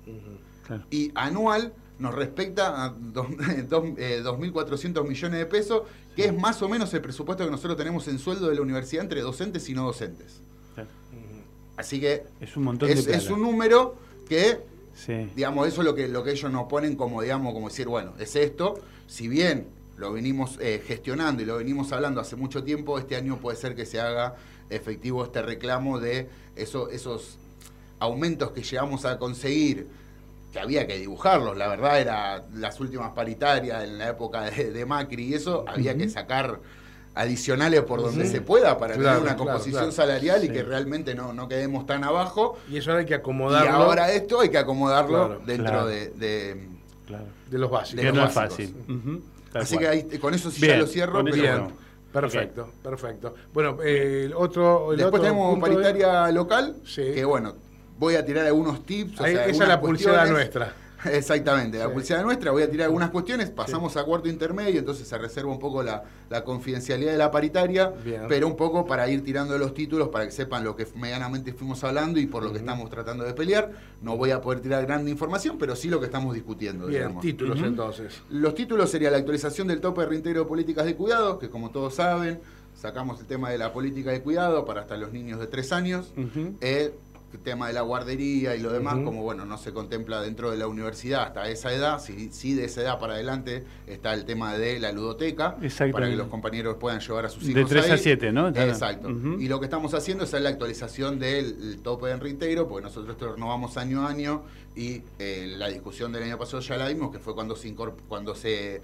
Y 0.91 1.11
anual 1.15 1.73
nos 1.99 2.15
respecta 2.15 2.85
a 2.85 2.95
2.400 2.97 3.99
eh, 5.05 5.09
millones 5.09 5.39
de 5.39 5.47
pesos, 5.47 5.83
que 6.17 6.27
es 6.27 6.37
más 6.37 6.63
o 6.63 6.69
menos 6.69 6.93
el 6.95 7.03
presupuesto 7.03 7.45
que 7.45 7.51
nosotros 7.51 7.77
tenemos 7.77 8.09
en 8.09 8.19
sueldo 8.19 8.49
de 8.49 8.55
la 8.55 8.63
universidad 8.63 9.05
entre 9.05 9.21
docentes 9.21 9.69
y 9.69 9.75
no 9.75 9.85
docentes. 9.85 10.41
Así 11.77 12.01
que 12.01 12.25
es 12.41 12.57
un 12.57 12.65
montón 12.65 12.91
es 12.91 13.31
un 13.31 13.41
número 13.41 13.97
que 14.29 14.61
Digamos, 15.35 15.69
eso 15.69 15.81
es 15.81 15.87
lo 15.87 15.95
que, 15.95 16.09
lo 16.09 16.23
que 16.23 16.33
ellos 16.33 16.51
nos 16.51 16.67
ponen 16.67 16.97
como, 16.97 17.23
digamos, 17.23 17.53
como 17.53 17.69
decir, 17.69 17.89
bueno, 17.89 18.13
es 18.19 18.37
esto. 18.37 18.81
Si 19.07 19.29
bien 19.29 19.67
lo 19.97 20.13
venimos 20.13 20.59
eh, 20.61 20.83
gestionando 20.87 21.43
y 21.43 21.47
lo 21.47 21.57
venimos 21.57 21.93
hablando 21.93 22.21
hace 22.21 22.37
mucho 22.37 22.65
tiempo, 22.65 22.99
este 22.99 23.17
año 23.17 23.39
puede 23.39 23.57
ser 23.57 23.75
que 23.75 23.87
se 23.87 24.01
haga 24.01 24.37
efectivo 24.71 25.25
este 25.25 25.43
reclamo 25.43 25.99
de 25.99 26.29
eso, 26.57 26.89
esos 26.91 27.39
aumentos 27.99 28.53
que 28.53 28.63
llegamos 28.63 29.05
a 29.05 29.19
conseguir 29.19 29.89
que 30.53 30.59
había 30.59 30.87
que 30.87 30.99
dibujarlos. 30.99 31.57
La 31.57 31.69
verdad 31.69 32.01
era 32.01 32.45
las 32.55 32.81
últimas 32.81 33.11
paritarias 33.11 33.85
en 33.85 33.99
la 33.99 34.09
época 34.09 34.51
de, 34.51 34.87
Macri 34.87 35.25
y 35.25 35.35
eso, 35.35 35.65
había 35.69 35.97
que 35.97 36.09
sacar 36.09 36.61
adicionales 37.15 37.83
por 37.83 38.03
donde 38.03 38.27
se 38.27 38.41
pueda 38.41 38.79
para 38.79 38.95
tener 38.95 39.19
una 39.19 39.37
composición 39.37 39.93
salarial 39.93 40.45
y 40.45 40.49
que 40.49 40.63
realmente 40.63 41.15
no, 41.15 41.33
no 41.33 41.49
quedemos 41.49 41.87
tan 41.87 42.05
abajo. 42.05 42.59
Y 42.71 42.79
eso 42.79 42.93
hay 42.93 43.05
que 43.05 43.15
acomodarlo. 43.15 43.71
Y 43.71 43.73
ahora 43.73 44.13
esto 44.13 44.41
hay 44.41 44.49
que 44.49 44.59
acomodarlo 44.59 45.41
dentro 45.47 45.87
de, 45.87 46.11
de, 46.11 47.59
los 47.59 47.71
básicos. 47.71 48.05
Que 48.05 48.13
no 48.13 48.25
es 48.25 48.33
fácil. 48.33 48.75
Así 49.55 49.79
que 49.79 50.19
con 50.21 50.35
eso 50.35 50.51
sí 50.51 50.67
ya 50.67 50.77
lo 50.77 50.87
cierro. 50.87 51.25
Perfecto, 52.13 52.73
perfecto. 52.83 53.35
Bueno, 53.53 53.79
eh, 53.85 54.33
otro. 54.35 54.91
Después 54.97 55.23
tenemos 55.23 55.59
paritaria 55.61 56.31
local, 56.33 56.77
que 56.95 57.25
bueno, 57.25 57.55
voy 57.99 58.17
a 58.17 58.25
tirar 58.25 58.47
algunos 58.47 58.85
tips. 58.85 59.21
esa 59.21 59.45
es 59.47 59.59
la 59.59 59.81
publicidad 59.81 60.29
nuestra. 60.29 60.75
Exactamente, 61.13 61.79
la 61.79 61.89
publicidad 61.89 62.23
nuestra. 62.23 62.51
Voy 62.51 62.63
a 62.63 62.71
tirar 62.71 62.87
algunas 62.87 63.11
cuestiones, 63.11 63.51
pasamos 63.51 63.97
a 63.97 64.05
cuarto 64.05 64.29
intermedio, 64.29 64.79
entonces 64.79 65.07
se 65.07 65.17
reserva 65.17 65.51
un 65.51 65.59
poco 65.59 65.83
la, 65.83 66.03
confidencialidad 66.45 67.13
de 67.13 67.19
la 67.19 67.31
paritaria, 67.31 67.93
pero 68.29 68.47
un 68.47 68.57
poco 68.57 68.87
para 68.87 69.09
ir 69.09 69.25
tirando 69.25 69.57
los 69.59 69.75
títulos 69.75 70.09
para 70.09 70.27
que 70.27 70.33
sepan 70.33 70.65
lo 70.65 70.77
que 70.77 70.87
medianamente 70.97 71.53
fuimos 71.53 71.83
hablando 71.85 72.21
y 72.21 72.27
por 72.27 72.43
lo 72.43 72.53
que 72.53 72.59
estamos 72.59 72.89
tratando 72.91 73.25
de 73.25 73.35
pelear. 73.35 73.71
No 74.03 74.17
voy 74.17 74.31
a 74.31 74.41
poder 74.41 74.61
tirar 74.61 74.85
grande 74.87 75.11
información, 75.11 75.57
pero 75.59 75.77
sí 75.77 75.89
lo 75.89 76.01
que 76.01 76.07
estamos 76.07 76.35
discutiendo. 76.35 76.87
Bien, 76.87 77.19
títulos 77.21 77.59
entonces. 77.63 78.23
Los 78.31 78.55
títulos 78.55 78.91
sería 78.91 79.11
la 79.11 79.19
actualización 79.19 79.69
del 79.69 79.81
tope 79.81 80.03
de 80.03 80.09
reintegro 80.09 80.41
de 80.41 80.47
políticas 80.47 80.85
de 80.85 80.97
cuidado, 80.97 81.39
que 81.39 81.49
como 81.51 81.71
todos 81.71 81.95
saben, 81.95 82.41
sacamos 82.75 83.21
el 83.21 83.27
tema 83.27 83.51
de 83.51 83.59
la 83.59 83.73
política 83.73 84.11
de 84.11 84.23
cuidado 84.23 84.65
para 84.65 84.83
hasta 84.83 84.97
los 84.97 85.13
niños 85.13 85.39
de 85.41 85.47
tres 85.47 85.73
años 85.73 86.13
tema 87.39 87.69
de 87.69 87.73
la 87.73 87.83
guardería 87.83 88.57
y 88.57 88.61
lo 88.61 88.73
demás, 88.73 88.95
como 89.05 89.23
bueno, 89.23 89.45
no 89.45 89.59
se 89.59 89.73
contempla 89.73 90.21
dentro 90.21 90.51
de 90.51 90.57
la 90.57 90.67
universidad 90.67 91.23
hasta 91.23 91.49
esa 91.49 91.73
edad, 91.73 92.01
si, 92.01 92.31
si 92.31 92.55
de 92.55 92.65
esa 92.65 92.83
edad 92.83 92.99
para 92.99 93.15
adelante 93.15 93.65
está 93.87 94.15
el 94.15 94.25
tema 94.25 94.55
de 94.55 94.79
la 94.79 94.93
ludoteca, 94.93 95.57
para 95.93 96.09
que 96.09 96.17
los 96.17 96.29
compañeros 96.29 96.77
puedan 96.79 97.01
llevar 97.01 97.27
a 97.27 97.29
sus 97.29 97.45
hijos. 97.45 97.55
De 97.55 97.65
3 97.65 97.91
a 97.91 97.97
7, 97.97 98.33
¿no? 98.33 98.49
Exacto. 98.49 99.11
Y 99.11 99.49
lo 99.49 99.61
que 99.61 99.67
estamos 99.67 99.95
haciendo 99.95 100.25
es 100.25 100.33
la 100.33 100.49
actualización 100.49 101.19
del 101.19 101.79
tope 101.83 102.09
de 102.09 102.17
reintegro, 102.17 102.69
porque 102.69 102.85
nosotros 102.85 103.13
esto 103.13 103.33
renovamos 103.35 103.77
año 103.77 104.07
a 104.07 104.11
año 104.11 104.43
y 104.75 105.03
eh, 105.19 105.55
la 105.57 105.69
discusión 105.69 106.13
del 106.13 106.25
año 106.25 106.39
pasado 106.39 106.61
ya 106.61 106.77
la 106.77 106.89
vimos, 106.89 107.11
que 107.11 107.19
fue 107.19 107.35
cuando 107.35 107.57
se 107.57 107.75
cuando 108.09 108.35
se 108.35 108.83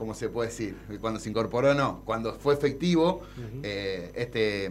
¿cómo 0.00 0.14
se 0.14 0.30
puede 0.30 0.48
decir? 0.48 0.76
Cuando 1.00 1.20
se 1.20 1.28
incorporó, 1.28 1.74
no, 1.74 2.00
cuando 2.06 2.32
fue 2.32 2.54
efectivo 2.54 3.20
eh, 3.62 4.10
este 4.14 4.70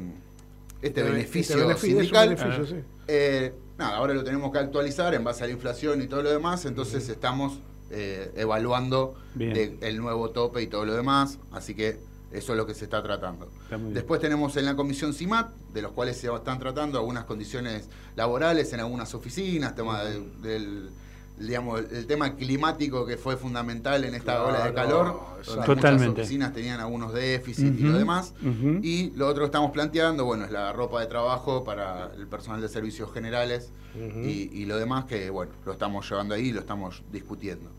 este, 0.82 1.02
este, 1.02 1.12
beneficio, 1.12 1.78
sindical. 1.78 2.86
Eh, 3.08 3.54
nada, 3.78 3.98
ahora 3.98 4.14
lo 4.14 4.24
tenemos 4.24 4.52
que 4.52 4.60
actualizar 4.60 5.14
en 5.14 5.24
base 5.24 5.44
a 5.44 5.48
la 5.48 5.54
inflación 5.54 6.02
y 6.02 6.08
todo 6.08 6.22
lo 6.22 6.32
demás, 6.32 6.66
entonces 6.66 7.10
estamos 7.10 7.60
eh, 7.92 8.32
evaluando 8.36 9.16
el 9.40 9.98
nuevo 9.98 10.30
tope 10.30 10.62
y 10.62 10.68
todo 10.68 10.86
lo 10.86 10.94
demás, 10.94 11.40
así 11.52 11.74
que 11.76 11.98
eso 12.32 12.54
es 12.54 12.58
lo 12.58 12.66
que 12.66 12.76
se 12.76 12.86
está 12.86 13.02
tratando. 13.02 13.50
Después 13.92 14.22
tenemos 14.22 14.56
en 14.58 14.66
la 14.66 14.76
comisión 14.76 15.14
CIMAT, 15.14 15.52
de 15.74 15.82
los 15.82 15.92
cuales 15.94 16.18
se 16.18 16.34
están 16.34 16.60
tratando 16.60 17.00
algunas 17.00 17.26
condiciones 17.26 17.90
laborales 18.16 18.72
en 18.74 18.82
algunas 18.82 19.16
oficinas, 19.16 19.76
tema 19.76 20.04
del 20.04 20.92
digamos, 21.40 21.82
el 21.92 22.06
tema 22.06 22.36
climático 22.36 23.06
que 23.06 23.18
fue 23.18 23.38
fundamental 23.38 24.04
en 24.04 24.14
esta 24.14 24.44
ola 24.44 24.66
de 24.66 24.74
calor. 24.74 25.20
Totalmente. 25.46 26.10
Muchas 26.10 26.26
oficinas 26.26 26.54
tenían 26.54 26.80
algunos 26.80 27.14
déficits 27.14 27.80
y 27.80 27.84
lo 27.84 27.98
demás. 27.98 28.34
Y 28.82 29.12
lo 29.12 29.28
otro 29.28 29.44
que 29.44 29.46
estamos 29.46 29.72
planteando, 29.72 30.26
bueno, 30.26 30.46
es 30.46 30.52
la 30.52 30.74
ropa 30.74 31.00
de 31.00 31.08
trabajo 31.08 31.64
para 31.64 32.12
el 32.16 32.28
personal 32.28 32.62
de 32.62 32.68
servicios 32.68 33.12
generales 33.14 33.72
y, 33.96 34.50
y, 34.54 34.66
lo 34.66 34.78
demás 34.78 35.06
que, 35.06 35.30
bueno, 35.30 35.54
lo 35.66 35.72
estamos 35.72 36.10
llevando 36.10 36.36
ahí 36.36 36.48
y 36.48 36.52
lo 36.52 36.60
estamos 36.60 37.04
discutiendo. 37.12 37.70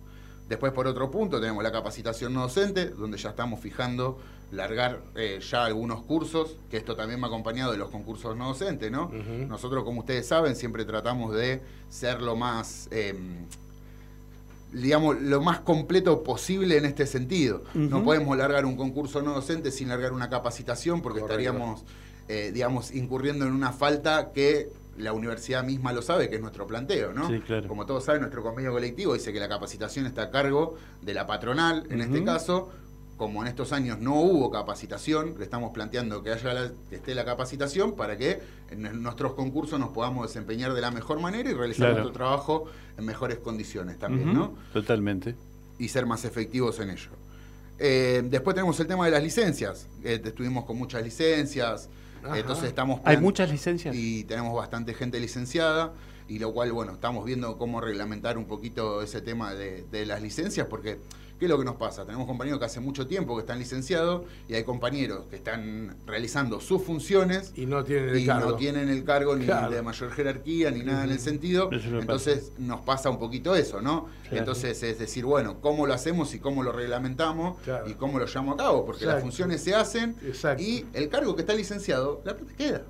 Después, 0.48 0.72
por 0.72 0.88
otro 0.88 1.10
punto, 1.10 1.40
tenemos 1.40 1.62
la 1.62 1.70
capacitación 1.70 2.34
no 2.34 2.40
docente, 2.40 2.86
donde 2.90 3.18
ya 3.18 3.30
estamos 3.30 3.60
fijando 3.60 4.18
largar 4.52 5.00
eh, 5.14 5.38
ya 5.40 5.64
algunos 5.64 6.02
cursos, 6.02 6.56
que 6.70 6.76
esto 6.76 6.96
también 6.96 7.20
me 7.20 7.26
ha 7.26 7.28
acompañado 7.28 7.72
de 7.72 7.78
los 7.78 7.90
concursos 7.90 8.36
no 8.36 8.48
docentes, 8.48 8.90
¿no? 8.90 9.10
Nosotros, 9.48 9.84
como 9.84 10.00
ustedes 10.00 10.26
saben, 10.26 10.56
siempre 10.56 10.84
tratamos 10.84 11.34
de 11.34 11.62
ser 11.88 12.20
lo 12.20 12.34
más, 12.36 12.88
em, 12.90 13.46
digamos, 14.72 15.20
lo 15.20 15.40
más 15.40 15.60
completo 15.60 16.22
posible 16.22 16.76
en 16.76 16.84
este 16.84 17.06
sentido. 17.06 17.62
No 17.74 18.02
podemos 18.04 18.36
largar 18.36 18.64
un 18.66 18.76
concurso 18.76 19.22
no 19.22 19.34
docente 19.34 19.70
sin 19.70 19.88
largar 19.88 20.12
una 20.12 20.28
capacitación, 20.28 21.00
porque 21.00 21.20
estaríamos, 21.20 21.84
eh, 22.28 22.50
digamos, 22.52 22.92
incurriendo 22.92 23.46
en 23.46 23.52
una 23.52 23.72
falta 23.72 24.32
que 24.32 24.68
la 24.98 25.12
universidad 25.12 25.64
misma 25.64 25.92
lo 25.92 26.02
sabe, 26.02 26.28
que 26.28 26.36
es 26.36 26.42
nuestro 26.42 26.66
planteo, 26.66 27.12
¿no? 27.12 27.28
Como 27.68 27.86
todos 27.86 28.04
saben, 28.04 28.20
nuestro 28.20 28.42
convenio 28.42 28.72
colectivo 28.72 29.14
dice 29.14 29.32
que 29.32 29.40
la 29.40 29.48
capacitación 29.48 30.06
está 30.06 30.22
a 30.24 30.30
cargo 30.30 30.76
de 31.00 31.14
la 31.14 31.26
patronal, 31.26 31.86
en 31.88 32.00
este 32.00 32.22
caso, 32.24 32.70
como 33.20 33.42
en 33.42 33.48
estos 33.48 33.74
años 33.74 33.98
no 33.98 34.14
hubo 34.14 34.50
capacitación, 34.50 35.34
le 35.36 35.44
estamos 35.44 35.72
planteando 35.72 36.22
que 36.22 36.30
haya 36.32 36.72
esté 36.90 37.14
la 37.14 37.26
capacitación 37.26 37.94
para 37.94 38.16
que 38.16 38.40
en 38.70 39.02
nuestros 39.02 39.34
concursos 39.34 39.78
nos 39.78 39.90
podamos 39.90 40.26
desempeñar 40.26 40.72
de 40.72 40.80
la 40.80 40.90
mejor 40.90 41.20
manera 41.20 41.50
y 41.50 41.52
realizar 41.52 41.90
nuestro 41.90 42.12
trabajo 42.12 42.64
en 42.96 43.04
mejores 43.04 43.36
condiciones 43.36 43.98
también, 43.98 44.32
¿no? 44.32 44.54
Totalmente. 44.72 45.34
Y 45.78 45.88
ser 45.88 46.06
más 46.06 46.24
efectivos 46.24 46.80
en 46.80 46.88
ello. 46.88 47.10
Eh, 47.78 48.22
después 48.24 48.54
tenemos 48.54 48.80
el 48.80 48.86
tema 48.86 49.04
de 49.04 49.10
las 49.10 49.22
licencias. 49.22 49.86
Eh, 50.02 50.18
estuvimos 50.24 50.64
con 50.64 50.78
muchas 50.78 51.04
licencias, 51.04 51.90
entonces 52.34 52.68
estamos... 52.68 53.02
¿Hay 53.04 53.18
muchas 53.18 53.50
licencias? 53.50 53.94
Y 53.94 54.24
tenemos 54.24 54.56
bastante 54.56 54.94
gente 54.94 55.20
licenciada 55.20 55.92
y 56.26 56.38
lo 56.38 56.54
cual, 56.54 56.72
bueno, 56.72 56.92
estamos 56.92 57.26
viendo 57.26 57.58
cómo 57.58 57.82
reglamentar 57.82 58.38
un 58.38 58.46
poquito 58.46 59.02
ese 59.02 59.20
tema 59.20 59.52
de, 59.52 59.84
de 59.92 60.06
las 60.06 60.22
licencias 60.22 60.66
porque 60.68 61.00
¿Qué 61.40 61.46
es 61.46 61.50
lo 61.50 61.58
que 61.58 61.64
nos 61.64 61.76
pasa? 61.76 62.04
Tenemos 62.04 62.26
compañeros 62.26 62.58
que 62.58 62.66
hace 62.66 62.80
mucho 62.80 63.06
tiempo 63.06 63.34
que 63.34 63.40
están 63.40 63.58
licenciados 63.58 64.24
y 64.46 64.52
hay 64.52 64.62
compañeros 64.62 65.24
que 65.30 65.36
están 65.36 65.96
realizando 66.06 66.60
sus 66.60 66.82
funciones 66.82 67.52
y 67.56 67.64
no 67.64 67.82
tienen 67.82 68.10
el 68.14 68.26
cargo, 68.26 68.50
no 68.50 68.56
tienen 68.56 68.88
el 68.90 69.04
cargo 69.04 69.34
ni 69.36 69.46
de 69.46 69.80
mayor 69.80 70.12
jerarquía 70.12 70.70
ni 70.70 70.82
nada 70.82 71.04
en 71.04 71.10
el 71.10 71.18
sentido. 71.18 71.70
Entonces 71.72 72.52
nos 72.58 72.82
pasa 72.82 73.08
un 73.08 73.18
poquito 73.18 73.56
eso, 73.56 73.80
¿no? 73.80 74.06
Entonces 74.30 74.82
es 74.82 74.98
decir, 74.98 75.24
bueno, 75.24 75.62
¿cómo 75.62 75.86
lo 75.86 75.94
hacemos 75.94 76.34
y 76.34 76.40
cómo 76.40 76.62
lo 76.62 76.72
reglamentamos 76.72 77.56
y 77.86 77.94
cómo 77.94 78.18
lo 78.18 78.26
llevamos 78.26 78.54
a 78.56 78.58
cabo? 78.58 78.84
Porque 78.84 79.06
las 79.06 79.22
funciones 79.22 79.62
se 79.62 79.74
hacen 79.74 80.16
y 80.58 80.84
el 80.92 81.08
cargo 81.08 81.34
que 81.36 81.40
está 81.40 81.54
licenciado, 81.54 82.20
la 82.26 82.36
plata 82.36 82.52
queda. 82.54 82.82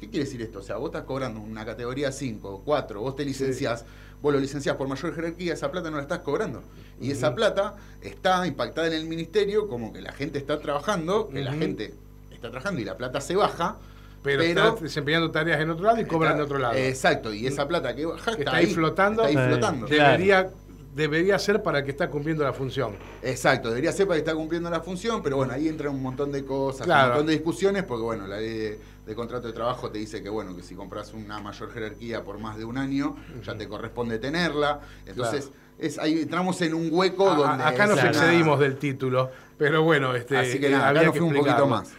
¿Qué 0.00 0.08
quiere 0.08 0.24
decir 0.24 0.40
esto? 0.42 0.60
O 0.60 0.62
sea, 0.62 0.76
vos 0.76 0.88
estás 0.88 1.04
cobrando 1.04 1.40
una 1.40 1.64
categoría 1.64 2.10
5, 2.10 2.62
4, 2.64 3.00
vos 3.00 3.16
te 3.16 3.24
licenciás 3.24 3.84
vos 4.22 4.32
lo 4.32 4.40
licenciás 4.40 4.76
por 4.76 4.88
mayor 4.88 5.14
jerarquía, 5.14 5.54
esa 5.54 5.70
plata 5.70 5.90
no 5.90 5.96
la 5.96 6.02
estás 6.02 6.20
cobrando. 6.20 6.62
Y 7.00 7.10
esa 7.10 7.34
plata 7.34 7.76
está 8.02 8.46
impactada 8.46 8.88
en 8.88 8.92
el 8.92 9.06
ministerio 9.06 9.68
como 9.68 9.92
que 9.92 10.02
la 10.02 10.12
gente 10.12 10.38
está 10.38 10.60
trabajando, 10.60 11.28
que 11.28 11.42
la 11.42 11.52
gente 11.52 11.94
está 12.30 12.50
trabajando 12.50 12.80
y 12.80 12.84
la 12.84 12.96
plata 12.96 13.20
se 13.20 13.36
baja. 13.36 13.76
Pero, 14.22 14.42
está 14.42 14.72
desempeñando 14.72 15.30
tareas 15.30 15.58
en 15.60 15.70
otro 15.70 15.86
lado 15.86 15.98
y 15.98 16.04
cobran 16.04 16.36
de 16.36 16.42
otro 16.42 16.58
lado. 16.58 16.74
Exacto, 16.74 17.32
y 17.32 17.46
esa 17.46 17.66
plata 17.66 17.96
que 17.96 18.04
baja 18.04 18.32
está, 18.32 18.56
ahí, 18.56 18.66
flotando. 18.66 19.24
Está 19.24 19.40
ahí 19.44 19.48
flotando. 19.48 19.86
Debería 19.86 20.50
debería 20.94 21.38
ser 21.38 21.62
para 21.62 21.84
que 21.84 21.90
está 21.92 22.10
cumpliendo 22.10 22.44
la 22.44 22.52
función. 22.52 22.96
Exacto, 23.22 23.68
debería 23.68 23.92
ser 23.92 24.06
para 24.06 24.16
que 24.16 24.26
está 24.26 24.34
cumpliendo 24.34 24.68
la 24.68 24.80
función, 24.80 25.22
pero 25.22 25.36
bueno, 25.36 25.52
ahí 25.52 25.68
entra 25.68 25.88
un 25.88 26.02
montón 26.02 26.32
de 26.32 26.44
cosas, 26.44 26.86
un 26.86 26.92
montón 26.94 27.26
de 27.26 27.32
discusiones, 27.32 27.84
porque 27.84 28.02
bueno, 28.02 28.26
la 28.26 28.38
ley 28.38 28.58
de, 28.58 28.78
de 29.10 29.16
contrato 29.16 29.48
de 29.48 29.52
trabajo 29.52 29.90
te 29.90 29.98
dice 29.98 30.22
que 30.22 30.28
bueno, 30.28 30.54
que 30.54 30.62
si 30.62 30.76
compras 30.76 31.12
una 31.12 31.40
mayor 31.40 31.72
jerarquía 31.72 32.22
por 32.22 32.38
más 32.38 32.56
de 32.56 32.64
un 32.64 32.78
año, 32.78 33.16
ya 33.44 33.56
te 33.56 33.66
corresponde 33.66 34.20
tenerla. 34.20 34.82
Entonces, 35.04 35.50
es, 35.78 35.98
ahí 35.98 36.20
entramos 36.20 36.62
en 36.62 36.74
un 36.74 36.90
hueco 36.92 37.34
donde. 37.34 37.64
Acá 37.64 37.88
nos 37.88 38.02
excedimos 38.02 38.60
del 38.60 38.76
título, 38.76 39.28
pero 39.58 39.82
bueno, 39.82 40.14
este. 40.14 40.36
Así 40.36 40.60
que 40.60 40.70
nada, 40.70 40.90
acá 40.90 41.02
nos 41.02 41.18
un 41.18 41.34
poquito 41.34 41.66
más. 41.66 41.92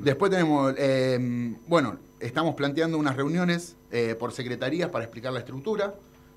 Después 0.00 0.30
tenemos, 0.30 0.74
eh, 0.78 1.56
bueno, 1.66 1.98
estamos 2.20 2.54
planteando 2.54 2.98
unas 2.98 3.16
reuniones 3.16 3.74
eh, 3.90 4.14
por 4.14 4.30
secretarías 4.30 4.90
para 4.90 5.02
explicar 5.02 5.32
la 5.32 5.40
estructura, 5.40 5.92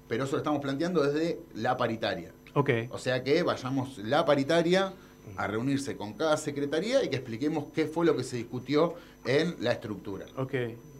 pero 0.07 0.23
eso 0.23 0.31
lo 0.31 0.39
estamos 0.39 0.61
planteando 0.61 1.03
desde 1.03 1.41
la 1.53 1.77
paritaria. 1.77 2.31
Ok. 2.55 2.71
O 2.89 2.97
sea 2.97 3.23
que 3.23 3.43
vayamos 3.43 3.99
la 3.99 4.25
paritaria 4.25 4.93
a 5.35 5.47
reunirse 5.47 5.97
con 5.97 6.13
cada 6.13 6.37
secretaría 6.37 7.03
y 7.03 7.09
que 7.09 7.17
expliquemos 7.17 7.65
qué 7.73 7.85
fue 7.85 8.05
lo 8.05 8.15
que 8.15 8.23
se 8.23 8.37
discutió 8.37 8.95
en 9.25 9.55
la 9.59 9.71
estructura. 9.73 10.25
Ok, 10.37 10.53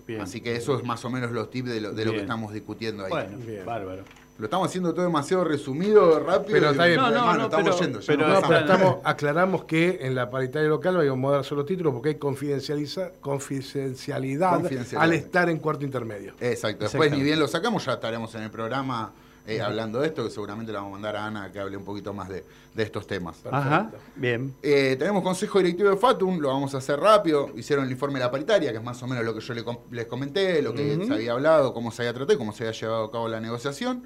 bien. 0.05 0.21
Así 0.21 0.41
que 0.41 0.55
eso 0.55 0.77
es 0.77 0.83
más 0.83 1.03
o 1.05 1.09
menos 1.09 1.31
los 1.31 1.49
tips 1.49 1.69
de 1.69 1.81
lo, 1.81 1.93
de 1.93 2.05
lo 2.05 2.11
que 2.11 2.21
estamos 2.21 2.53
discutiendo 2.53 3.05
ahí. 3.05 3.09
Bueno, 3.09 3.37
bárbaro. 3.65 4.03
Lo 4.37 4.45
estamos 4.45 4.67
haciendo 4.67 4.93
todo 4.93 5.03
demasiado 5.03 5.43
resumido, 5.43 6.19
rápido. 6.19 6.53
Pero 6.53 6.69
está 6.69 6.85
bien, 6.85 6.99
no, 6.99 7.09
no, 7.09 7.33
no, 7.33 7.43
estamos 7.45 7.79
yendo. 7.79 7.99
Pero, 8.05 8.27
no, 8.27 8.41
pero 8.41 8.59
estamos, 8.59 8.97
aclaramos 9.03 9.63
que 9.63 9.97
en 10.01 10.13
la 10.13 10.29
paritaria 10.29 10.69
local 10.69 10.95
vamos 10.95 11.31
a 11.31 11.35
dar 11.37 11.43
solo 11.43 11.65
títulos 11.65 11.91
porque 11.91 12.09
hay 12.09 12.15
confidencialidad, 12.15 13.13
confidencialidad 13.19 14.61
al 14.95 15.13
estar 15.13 15.49
en 15.49 15.57
cuarto 15.57 15.85
intermedio. 15.85 16.35
Exacto. 16.39 16.83
Después, 16.83 17.11
ni 17.11 17.23
bien 17.23 17.39
lo 17.39 17.47
sacamos, 17.47 17.83
ya 17.85 17.93
estaremos 17.93 18.33
en 18.35 18.43
el 18.43 18.51
programa 18.51 19.11
eh, 19.47 19.61
hablando 19.61 19.99
de 19.99 20.07
esto, 20.07 20.23
que 20.23 20.29
seguramente 20.29 20.71
le 20.71 20.77
vamos 20.77 20.89
a 20.89 20.93
mandar 20.93 21.15
a 21.15 21.25
Ana 21.25 21.51
que 21.51 21.59
hable 21.59 21.77
un 21.77 21.85
poquito 21.85 22.13
más 22.13 22.29
de, 22.29 22.43
estos 22.75 23.07
temas. 23.07 23.37
Ajá, 23.49 23.89
bien. 24.15 24.53
Eh, 24.61 24.95
tenemos 24.99 25.23
consejo 25.23 25.57
directivo 25.59 25.89
de 25.89 25.97
Fatum, 25.97 26.39
lo 26.39 26.49
vamos 26.49 26.75
a 26.75 26.77
hacer 26.77 26.99
rápido. 26.99 27.49
Hicieron 27.55 27.85
el 27.85 27.91
informe 27.91 28.19
de 28.19 28.25
la 28.25 28.31
paritaria, 28.31 28.71
que 28.71 28.77
es 28.77 28.83
más 28.83 29.01
o 29.01 29.07
menos 29.07 29.25
lo 29.25 29.33
que 29.33 29.39
yo 29.39 29.53
les 29.89 30.05
comenté, 30.05 30.61
lo 30.61 30.73
que 30.73 31.03
se 31.05 31.13
había 31.13 31.31
hablado, 31.31 31.73
cómo 31.73 31.91
se 31.91 32.03
había 32.03 32.13
tratado, 32.13 32.37
cómo 32.37 32.53
se 32.53 32.65
había 32.65 32.79
llevado 32.79 33.05
a 33.05 33.11
cabo 33.11 33.27
la 33.27 33.39
negociación. 33.39 34.03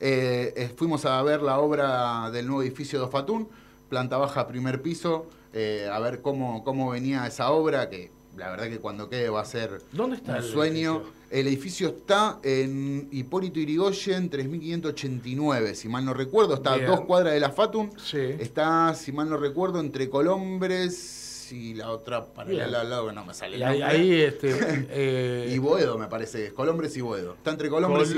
Eh, 0.00 0.70
fuimos 0.76 1.04
a 1.06 1.22
ver 1.22 1.40
la 1.40 1.58
obra 1.60 2.30
del 2.30 2.46
nuevo 2.46 2.62
edificio 2.62 2.98
de 2.98 3.04
Ofatún, 3.06 3.48
planta 3.88 4.16
baja, 4.16 4.46
primer 4.46 4.82
piso, 4.82 5.26
eh, 5.52 5.88
a 5.92 5.98
ver 5.98 6.22
cómo, 6.22 6.64
cómo 6.64 6.90
venía 6.90 7.26
esa 7.26 7.50
obra, 7.50 7.90
que 7.90 8.10
la 8.36 8.50
verdad 8.50 8.68
que 8.68 8.78
cuando 8.78 9.08
quede 9.08 9.28
va 9.28 9.40
a 9.40 9.44
ser 9.44 9.80
¿Dónde 9.92 10.16
está 10.16 10.36
un 10.36 10.42
sueño. 10.42 11.02
El 11.30 11.46
edificio 11.46 11.88
está 11.88 12.40
en 12.42 13.08
Hipólito 13.12 13.60
Irigoyen, 13.60 14.28
3589, 14.28 15.76
si 15.76 15.88
mal 15.88 16.04
no 16.04 16.12
recuerdo. 16.12 16.54
Está 16.54 16.74
a 16.74 16.78
dos 16.78 17.02
cuadras 17.02 17.34
de 17.34 17.40
la 17.40 17.50
Fatum. 17.50 17.90
Está, 18.12 18.94
si 18.94 19.12
mal 19.12 19.30
no 19.30 19.36
recuerdo, 19.36 19.78
entre 19.78 20.10
Colombres 20.10 21.52
y 21.52 21.74
la 21.74 21.90
otra 21.90 22.24
paralela 22.26 22.80
al 22.80 22.90
lado 22.90 23.08
que 23.08 23.12
no 23.12 23.24
me 23.24 23.34
sale. 23.34 23.58
Y 23.58 23.62
ahí, 23.62 24.22
este, 24.22 24.50
eh, 24.90 25.52
y 25.54 25.58
Boedo, 25.58 25.98
me 25.98 26.08
parece, 26.08 26.46
es 26.46 26.52
Colombres 26.52 26.96
y 26.96 27.00
Boedo. 27.00 27.34
Está 27.34 27.52
entre 27.52 27.68
Colombres, 27.68 28.10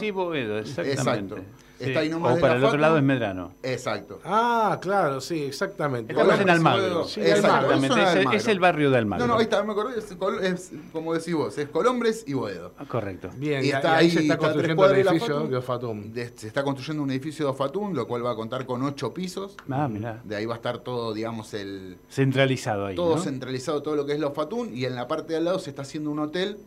y 0.00 0.10
Boedo. 0.10 0.58
exactamente. 0.58 0.92
Exacto. 0.92 1.63
Está 1.88 2.00
ahí 2.00 2.08
nomás 2.08 2.36
o 2.36 2.40
para 2.40 2.56
el 2.56 2.64
otro 2.64 2.78
lado 2.78 2.96
es 2.96 3.02
Medrano. 3.02 3.52
Exacto. 3.62 4.20
Ah, 4.24 4.78
claro, 4.80 5.20
sí, 5.20 5.44
exactamente. 5.44 6.12
Estamos 6.12 6.40
en 6.40 6.50
Almagro. 6.50 7.04
Sí, 7.04 7.20
exactamente, 7.20 8.36
es, 8.36 8.48
el 8.48 8.60
barrio 8.60 8.90
de 8.90 8.98
Almagro. 8.98 9.26
No, 9.26 9.34
no, 9.34 9.38
ahí 9.38 9.44
está, 9.44 9.62
me 9.62 9.72
acordé, 9.72 9.98
es, 9.98 10.72
como 10.92 11.14
decís 11.14 11.34
vos, 11.34 11.56
es 11.58 11.68
Colombres 11.68 12.24
y 12.26 12.34
Boedo. 12.34 12.72
Ah, 12.78 12.84
correcto. 12.86 13.30
Bien, 13.36 13.64
y, 13.64 13.68
está 13.68 13.96
ahí, 13.96 14.10
se 14.10 14.20
está 14.20 14.38
construyendo 14.38 14.82
un 14.82 14.94
edificio 14.94 15.46
de 15.46 15.56
Ofatum. 15.56 16.14
se 16.14 16.46
está 16.46 16.62
construyendo 16.62 17.02
un 17.02 17.10
edificio 17.10 17.46
de 17.46 17.50
Ofatum, 17.52 17.92
lo 17.94 18.06
cual 18.06 18.24
va 18.24 18.32
a 18.32 18.36
contar 18.36 18.66
con 18.66 18.82
ocho 18.82 19.12
pisos. 19.12 19.56
Ah, 19.70 19.88
mirá. 19.88 20.20
De 20.24 20.36
ahí 20.36 20.46
va 20.46 20.54
a 20.54 20.56
estar 20.56 20.78
todo, 20.78 21.12
digamos, 21.12 21.54
el... 21.54 21.98
Centralizado 22.08 22.86
ahí, 22.86 22.96
Todo 22.96 23.18
centralizado, 23.18 23.82
todo 23.82 23.96
lo 23.96 24.06
que 24.06 24.12
es 24.12 24.20
la 24.20 24.28
Ofatum, 24.28 24.74
y 24.74 24.84
en 24.84 24.94
la 24.94 25.08
parte 25.08 25.32
de 25.32 25.38
al 25.38 25.44
lado 25.44 25.58
se 25.58 25.70
está 25.70 25.82
haciendo 25.82 26.10
un 26.10 26.18
hotel 26.18 26.58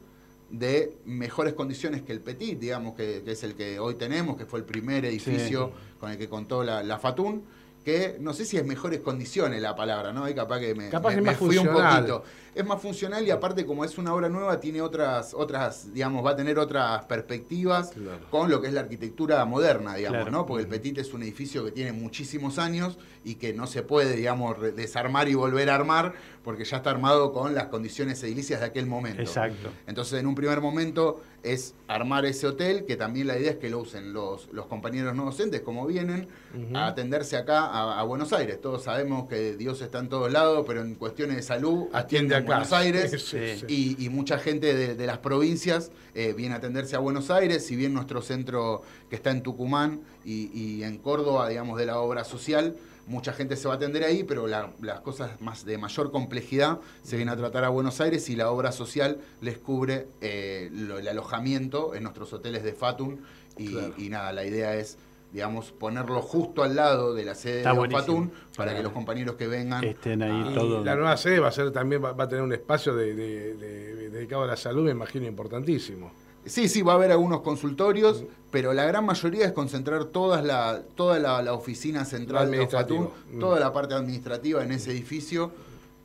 de 0.50 0.98
mejores 1.06 1.54
condiciones 1.54 2.02
que 2.02 2.14
el 2.14 2.22
Petit, 2.22 2.58
digamos, 2.60 2.96
que, 2.96 3.24
es 3.26 3.44
el 3.44 3.56
que 3.56 3.80
hoy 3.80 3.96
tenemos, 3.96 4.38
que 4.38 4.46
fue 4.46 4.60
el 4.60 4.66
primer 4.66 5.06
edificio 5.06 5.72
con 6.00 6.12
el 6.12 6.18
que 6.18 6.30
contó 6.30 6.64
la, 6.64 6.84
la 6.84 7.00
Fatún 7.00 7.44
que 7.88 8.18
no 8.20 8.34
sé 8.34 8.44
si 8.44 8.58
es 8.58 8.66
mejores 8.66 9.00
condiciones 9.00 9.62
la 9.62 9.74
palabra, 9.74 10.12
¿no? 10.12 10.26
Capaz 10.36 10.60
que 10.60 10.76
me, 10.76 10.90
fui 11.36 11.58
un 11.58 11.68
poquito. 11.68 12.22
Es 12.54 12.66
más 12.66 12.82
funcional 12.82 13.26
y 13.26 13.32
aparte 13.32 13.66
como 13.66 13.86
es 13.86 13.98
una 13.98 14.14
obra 14.14 14.28
nueva 14.28 14.60
tiene 14.60 14.82
otras, 14.82 15.34
otras 15.34 15.94
digamos, 15.94 16.26
va 16.26 16.32
a 16.32 16.36
tener 16.36 16.60
otras 16.60 17.06
perspectivas 17.06 17.94
con 18.30 18.50
lo 18.52 18.60
que 18.60 18.68
es 18.68 18.74
la 18.74 18.82
arquitectura 18.82 19.46
moderna, 19.46 19.96
digamos, 19.96 20.30
¿no? 20.30 20.46
Porque 20.46 20.64
el 20.64 20.68
Petit 20.68 20.98
es 20.98 21.14
un 21.14 21.24
edificio 21.24 21.64
que 21.64 21.72
tiene 21.72 21.94
muchísimos 21.94 22.60
años 22.60 22.98
y 23.24 23.36
que 23.36 23.54
no 23.54 23.68
se 23.68 23.84
puede, 23.84 24.18
digamos, 24.18 24.60
desarmar 24.76 25.30
y 25.30 25.36
volver 25.36 25.70
a 25.70 25.76
armar 25.76 26.14
porque 26.48 26.64
ya 26.64 26.78
está 26.78 26.92
armado 26.92 27.34
con 27.34 27.54
las 27.54 27.66
condiciones 27.66 28.24
edilicias 28.24 28.62
de 28.62 28.68
aquel 28.68 28.86
momento. 28.86 29.22
Exacto. 29.22 29.70
Entonces, 29.86 30.18
en 30.20 30.28
un 30.28 30.34
primer 30.34 30.62
momento 30.62 31.22
es 31.44 31.76
armar 31.90 32.26
ese 32.26 32.48
hotel, 32.48 32.86
que 32.86 32.96
también 32.96 33.28
la 33.28 33.38
idea 33.38 33.52
es 33.52 33.58
que 33.58 33.70
lo 33.70 33.80
usen 33.80 34.14
los, 34.14 34.48
los 34.54 34.66
compañeros 34.68 35.14
no 35.14 35.26
docentes, 35.26 35.60
como 35.60 35.86
vienen, 35.86 36.30
a 36.74 36.88
atenderse 36.88 37.36
acá 37.36 37.77
a, 37.82 38.04
Buenos 38.04 38.34
Aires. 38.34 38.60
Todos 38.62 38.84
sabemos 38.84 39.28
que 39.28 39.56
Dios 39.56 39.82
está 39.82 40.00
en 40.00 40.10
todos 40.10 40.32
lados, 40.32 40.64
pero 40.68 40.82
en 40.82 40.96
cuestiones 40.96 41.38
de 41.38 41.44
salud 41.44 41.88
atiende 41.94 42.36
a 42.36 42.42
Buenos 42.42 42.74
Aires. 42.74 43.36
Y, 43.68 44.10
mucha 44.10 44.40
gente 44.40 44.96
de, 44.96 45.06
las 45.06 45.20
provincias 45.20 45.92
eh, 46.16 46.34
viene 46.36 46.56
a 46.56 46.58
atenderse 46.58 46.96
a 46.96 47.00
Buenos 47.00 47.30
Aires, 47.30 47.66
si 47.66 47.76
bien 47.76 47.94
nuestro 47.94 48.22
centro 48.22 48.82
que 49.10 49.16
está 49.16 49.32
en 49.32 49.44
Tucumán 49.44 50.02
y, 50.26 50.50
y 50.54 50.84
en 50.84 50.98
Córdoba, 50.98 51.48
digamos, 51.50 51.78
de 51.78 51.86
la 51.86 52.00
obra 52.00 52.24
social, 52.24 52.76
mucha 53.08 53.34
gente 53.34 53.56
se 53.56 53.68
va 53.68 53.76
a 53.76 53.78
atender 53.78 54.04
ahí, 54.04 54.24
pero 54.24 54.48
las 54.48 55.00
cosas 55.02 55.42
más 55.42 55.66
de 55.66 55.78
mayor 55.78 56.12
complejidad 56.12 56.80
se 57.04 57.16
vienen 57.16 57.34
a 57.34 57.38
tratar 57.38 57.64
a 57.64 57.70
Buenos 57.70 58.00
Aires 58.02 58.30
y 58.30 58.36
la 58.36 58.52
obra 58.52 58.72
social 58.72 59.20
les 59.42 59.58
cubre 59.58 60.08
eh, 60.22 60.70
el 60.72 61.08
alojamiento 61.08 61.96
en 61.96 62.04
nuestros 62.04 62.34
hoteles 62.34 62.64
de 62.64 62.74
Fatun 62.74 63.22
y, 63.58 64.10
nada, 64.10 64.32
la 64.34 64.46
idea 64.46 64.76
es 64.76 64.98
digamos, 65.32 65.72
ponerlo 65.72 66.22
justo 66.22 66.64
al 66.64 66.76
lado 66.76 67.14
de 67.14 67.26
la 67.26 67.36
sede 67.36 67.64
de 67.64 67.90
Fatun 67.90 68.32
para 68.56 68.76
que 68.76 68.82
los 68.82 68.94
compañeros 68.94 69.36
que 69.36 69.48
vengan 69.48 69.84
estén 69.84 70.24
ahí 70.24 70.54
todos. 70.54 70.86
La 70.86 70.96
nueva 70.96 71.18
sede 71.18 71.40
va 71.40 71.50
a 71.50 71.52
ser 71.52 71.72
también 71.72 72.04
va, 72.04 72.12
a 72.12 72.28
tener 72.28 72.44
un 72.44 72.54
espacio 72.54 72.96
dedicado 72.96 74.44
a 74.44 74.48
la 74.48 74.58
salud, 74.58 74.86
me 74.86 74.92
imagino, 74.92 75.26
importantísimo. 75.26 76.12
Sí, 76.46 76.70
sí, 76.70 76.82
va 76.82 76.94
a 76.94 76.96
haber 76.96 77.12
algunos 77.12 77.42
consultorios, 77.42 78.24
pero 78.52 78.74
la 78.74 78.86
gran 78.86 79.06
mayoría 79.06 79.46
es 79.46 79.52
concentrar 79.52 80.06
todas 80.06 80.46
la, 80.46 80.82
toda 80.96 81.20
la, 81.20 81.54
oficina 81.54 82.06
central 82.06 82.50
de 82.50 82.68
Fatun, 82.68 83.10
mm. 83.34 83.40
toda 83.40 83.60
la 83.60 83.74
parte 83.74 83.94
administrativa 83.96 84.64
en 84.64 84.72
ese 84.72 84.92
edificio 84.92 85.52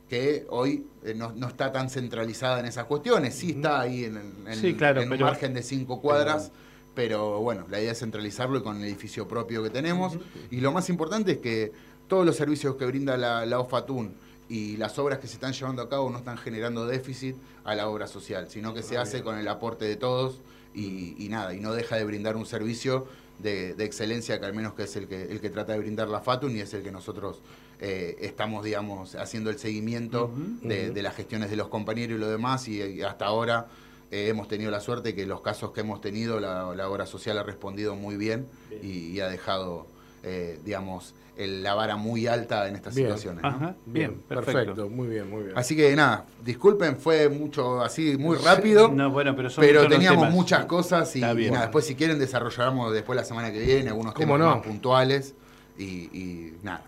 que 0.09 0.45
hoy 0.49 0.85
eh, 1.03 1.15
no, 1.15 1.47
está 1.47 1.71
tan 1.71 1.89
centralizada 1.89 2.59
en 2.59 2.65
esas 2.65 2.85
cuestiones. 2.85 3.35
Sí 3.35 3.51
está 3.51 3.81
ahí 3.81 4.03
en, 4.03 4.17
un 4.17 5.19
margen 5.19 5.53
de 5.53 5.63
cinco 5.63 6.01
cuadras, 6.01 6.51
pero 6.51 6.61
bueno, 6.95 7.65
la 7.69 7.81
idea 7.81 7.91
es 7.91 7.99
centralizarlo 7.99 8.63
con 8.63 8.77
el 8.77 8.83
edificio 8.83 9.27
propio 9.27 9.63
que 9.63 9.69
tenemos. 9.69 10.17
Y 10.51 10.61
lo 10.61 10.71
más 10.71 10.89
importante 10.89 11.33
es 11.33 11.37
que 11.39 11.71
todos 12.07 12.25
los 12.25 12.35
servicios 12.35 12.75
que 12.75 12.85
brinda 12.85 13.17
la, 13.17 13.45
la 13.45 13.59
OFATUN, 13.59 14.13
y 14.49 14.77
las 14.77 14.99
obras 14.99 15.19
que 15.19 15.27
se 15.27 15.35
están 15.35 15.53
llevando 15.53 15.81
a 15.81 15.89
cabo 15.89 16.09
no 16.09 16.17
están 16.19 16.37
generando 16.37 16.85
déficit 16.85 17.35
a 17.63 17.75
la 17.75 17.87
obra 17.87 18.07
social, 18.07 18.47
sino 18.49 18.73
que 18.73 18.83
se 18.83 18.97
hace 18.97 19.23
con 19.23 19.37
el 19.37 19.47
aporte 19.47 19.85
de 19.85 19.95
todos 19.95 20.41
y, 20.75 21.27
nada, 21.29 21.53
y 21.53 21.59
no 21.59 21.73
deja 21.73 21.95
de 21.95 22.03
brindar 22.03 22.35
un 22.35 22.45
servicio 22.45 23.07
de, 23.39 23.71
excelencia 23.79 24.39
que 24.39 24.45
al 24.45 24.53
menos 24.53 24.73
que 24.73 24.83
es 24.83 24.95
el 24.95 25.07
que, 25.07 25.23
el 25.23 25.39
que 25.39 25.49
trata 25.49 25.73
de 25.73 25.79
brindar 25.79 26.07
la 26.07 26.21
FATUN 26.21 26.55
y 26.55 26.59
es 26.59 26.73
el 26.73 26.83
que 26.83 26.91
nosotros 26.91 27.41
eh, 27.79 28.17
estamos, 28.21 28.63
digamos, 28.63 29.15
haciendo 29.15 29.49
el 29.49 29.57
seguimiento 29.57 30.31
de, 30.61 31.01
las 31.01 31.15
gestiones 31.15 31.49
de 31.49 31.55
los 31.55 31.67
compañeros 31.69 32.17
y 32.17 32.19
lo 32.19 32.29
demás. 32.29 32.67
Y, 32.67 33.01
hasta 33.01 33.25
ahora 33.25 33.67
eh, 34.13 34.27
hemos 34.27 34.47
tenido 34.47 34.69
la 34.69 34.79
suerte 34.79 35.15
que 35.15 35.25
los 35.25 35.41
casos 35.41 35.71
que 35.71 35.81
hemos 35.81 35.99
tenido 35.99 36.39
la, 36.39 36.87
obra 36.87 37.07
social 37.07 37.35
ha 37.39 37.41
respondido 37.41 37.95
muy 37.95 38.15
bien, 38.15 38.45
Y, 38.83 39.19
ha 39.21 39.27
dejado, 39.27 39.87
eh, 40.21 40.59
digamos, 40.63 41.15
la 41.35 41.73
vara 41.73 41.95
muy 41.95 42.27
alta 42.27 42.67
en 42.67 42.75
estas 42.75 42.93
situaciones. 42.93 43.43
bien, 43.87 44.21
perfecto. 44.29 44.87
muy 44.87 45.07
bien, 45.07 45.27
muy 45.31 45.45
bien. 45.45 45.57
Así 45.57 45.75
que 45.75 45.95
nada, 45.95 46.27
disculpen, 46.45 46.97
fue 46.97 47.27
mucho 47.27 47.81
así, 47.81 48.15
muy 48.15 48.37
rápido. 48.43 48.87
No, 48.89 49.09
bueno, 49.09 49.35
pero, 49.35 49.49
pero 49.55 49.87
teníamos 49.87 50.29
muchas 50.29 50.65
cosas 50.65 51.15
y, 51.15 51.21
nada, 51.21 51.61
después 51.61 51.83
si 51.83 51.95
quieren 51.95 52.19
desarrollaremos 52.19 52.93
después 52.93 53.17
la 53.17 53.25
semana 53.25 53.51
que 53.51 53.61
viene 53.61 53.89
algunos 53.89 54.13
temas 54.13 54.39
más 54.39 54.61
puntuales 54.63 55.33
y, 55.75 56.53
nada. 56.61 56.83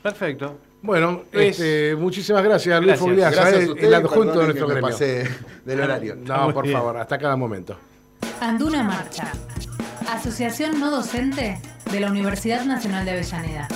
Perfecto. 0.00 0.58
Bueno, 0.82 1.22
este, 1.30 1.94
muchísimas 1.96 2.42
gracias, 2.42 2.82
Luis 2.82 2.98
Fogliasa, 2.98 3.50
gracias 3.50 3.70
a 3.70 3.86
el 3.86 3.94
adjunto 3.94 4.40
de 4.40 4.44
nuestro 4.46 4.66
gremio. 4.66 4.90
pasé 4.90 5.28
del 5.64 5.80
horario. 5.80 6.16
No, 6.16 6.52
por 6.52 6.68
favor, 6.68 6.96
hasta 6.96 7.18
cada 7.18 7.36
momento. 7.36 7.76
Anduna 8.40 8.82
Marcha, 8.82 9.30
Asociación 10.10 10.80
No 10.80 10.90
Docente 10.90 11.60
de 11.90 12.00
la 12.00 12.10
Universidad 12.10 12.64
Nacional 12.64 13.04
de 13.04 13.12
Avellaneda. 13.12 13.68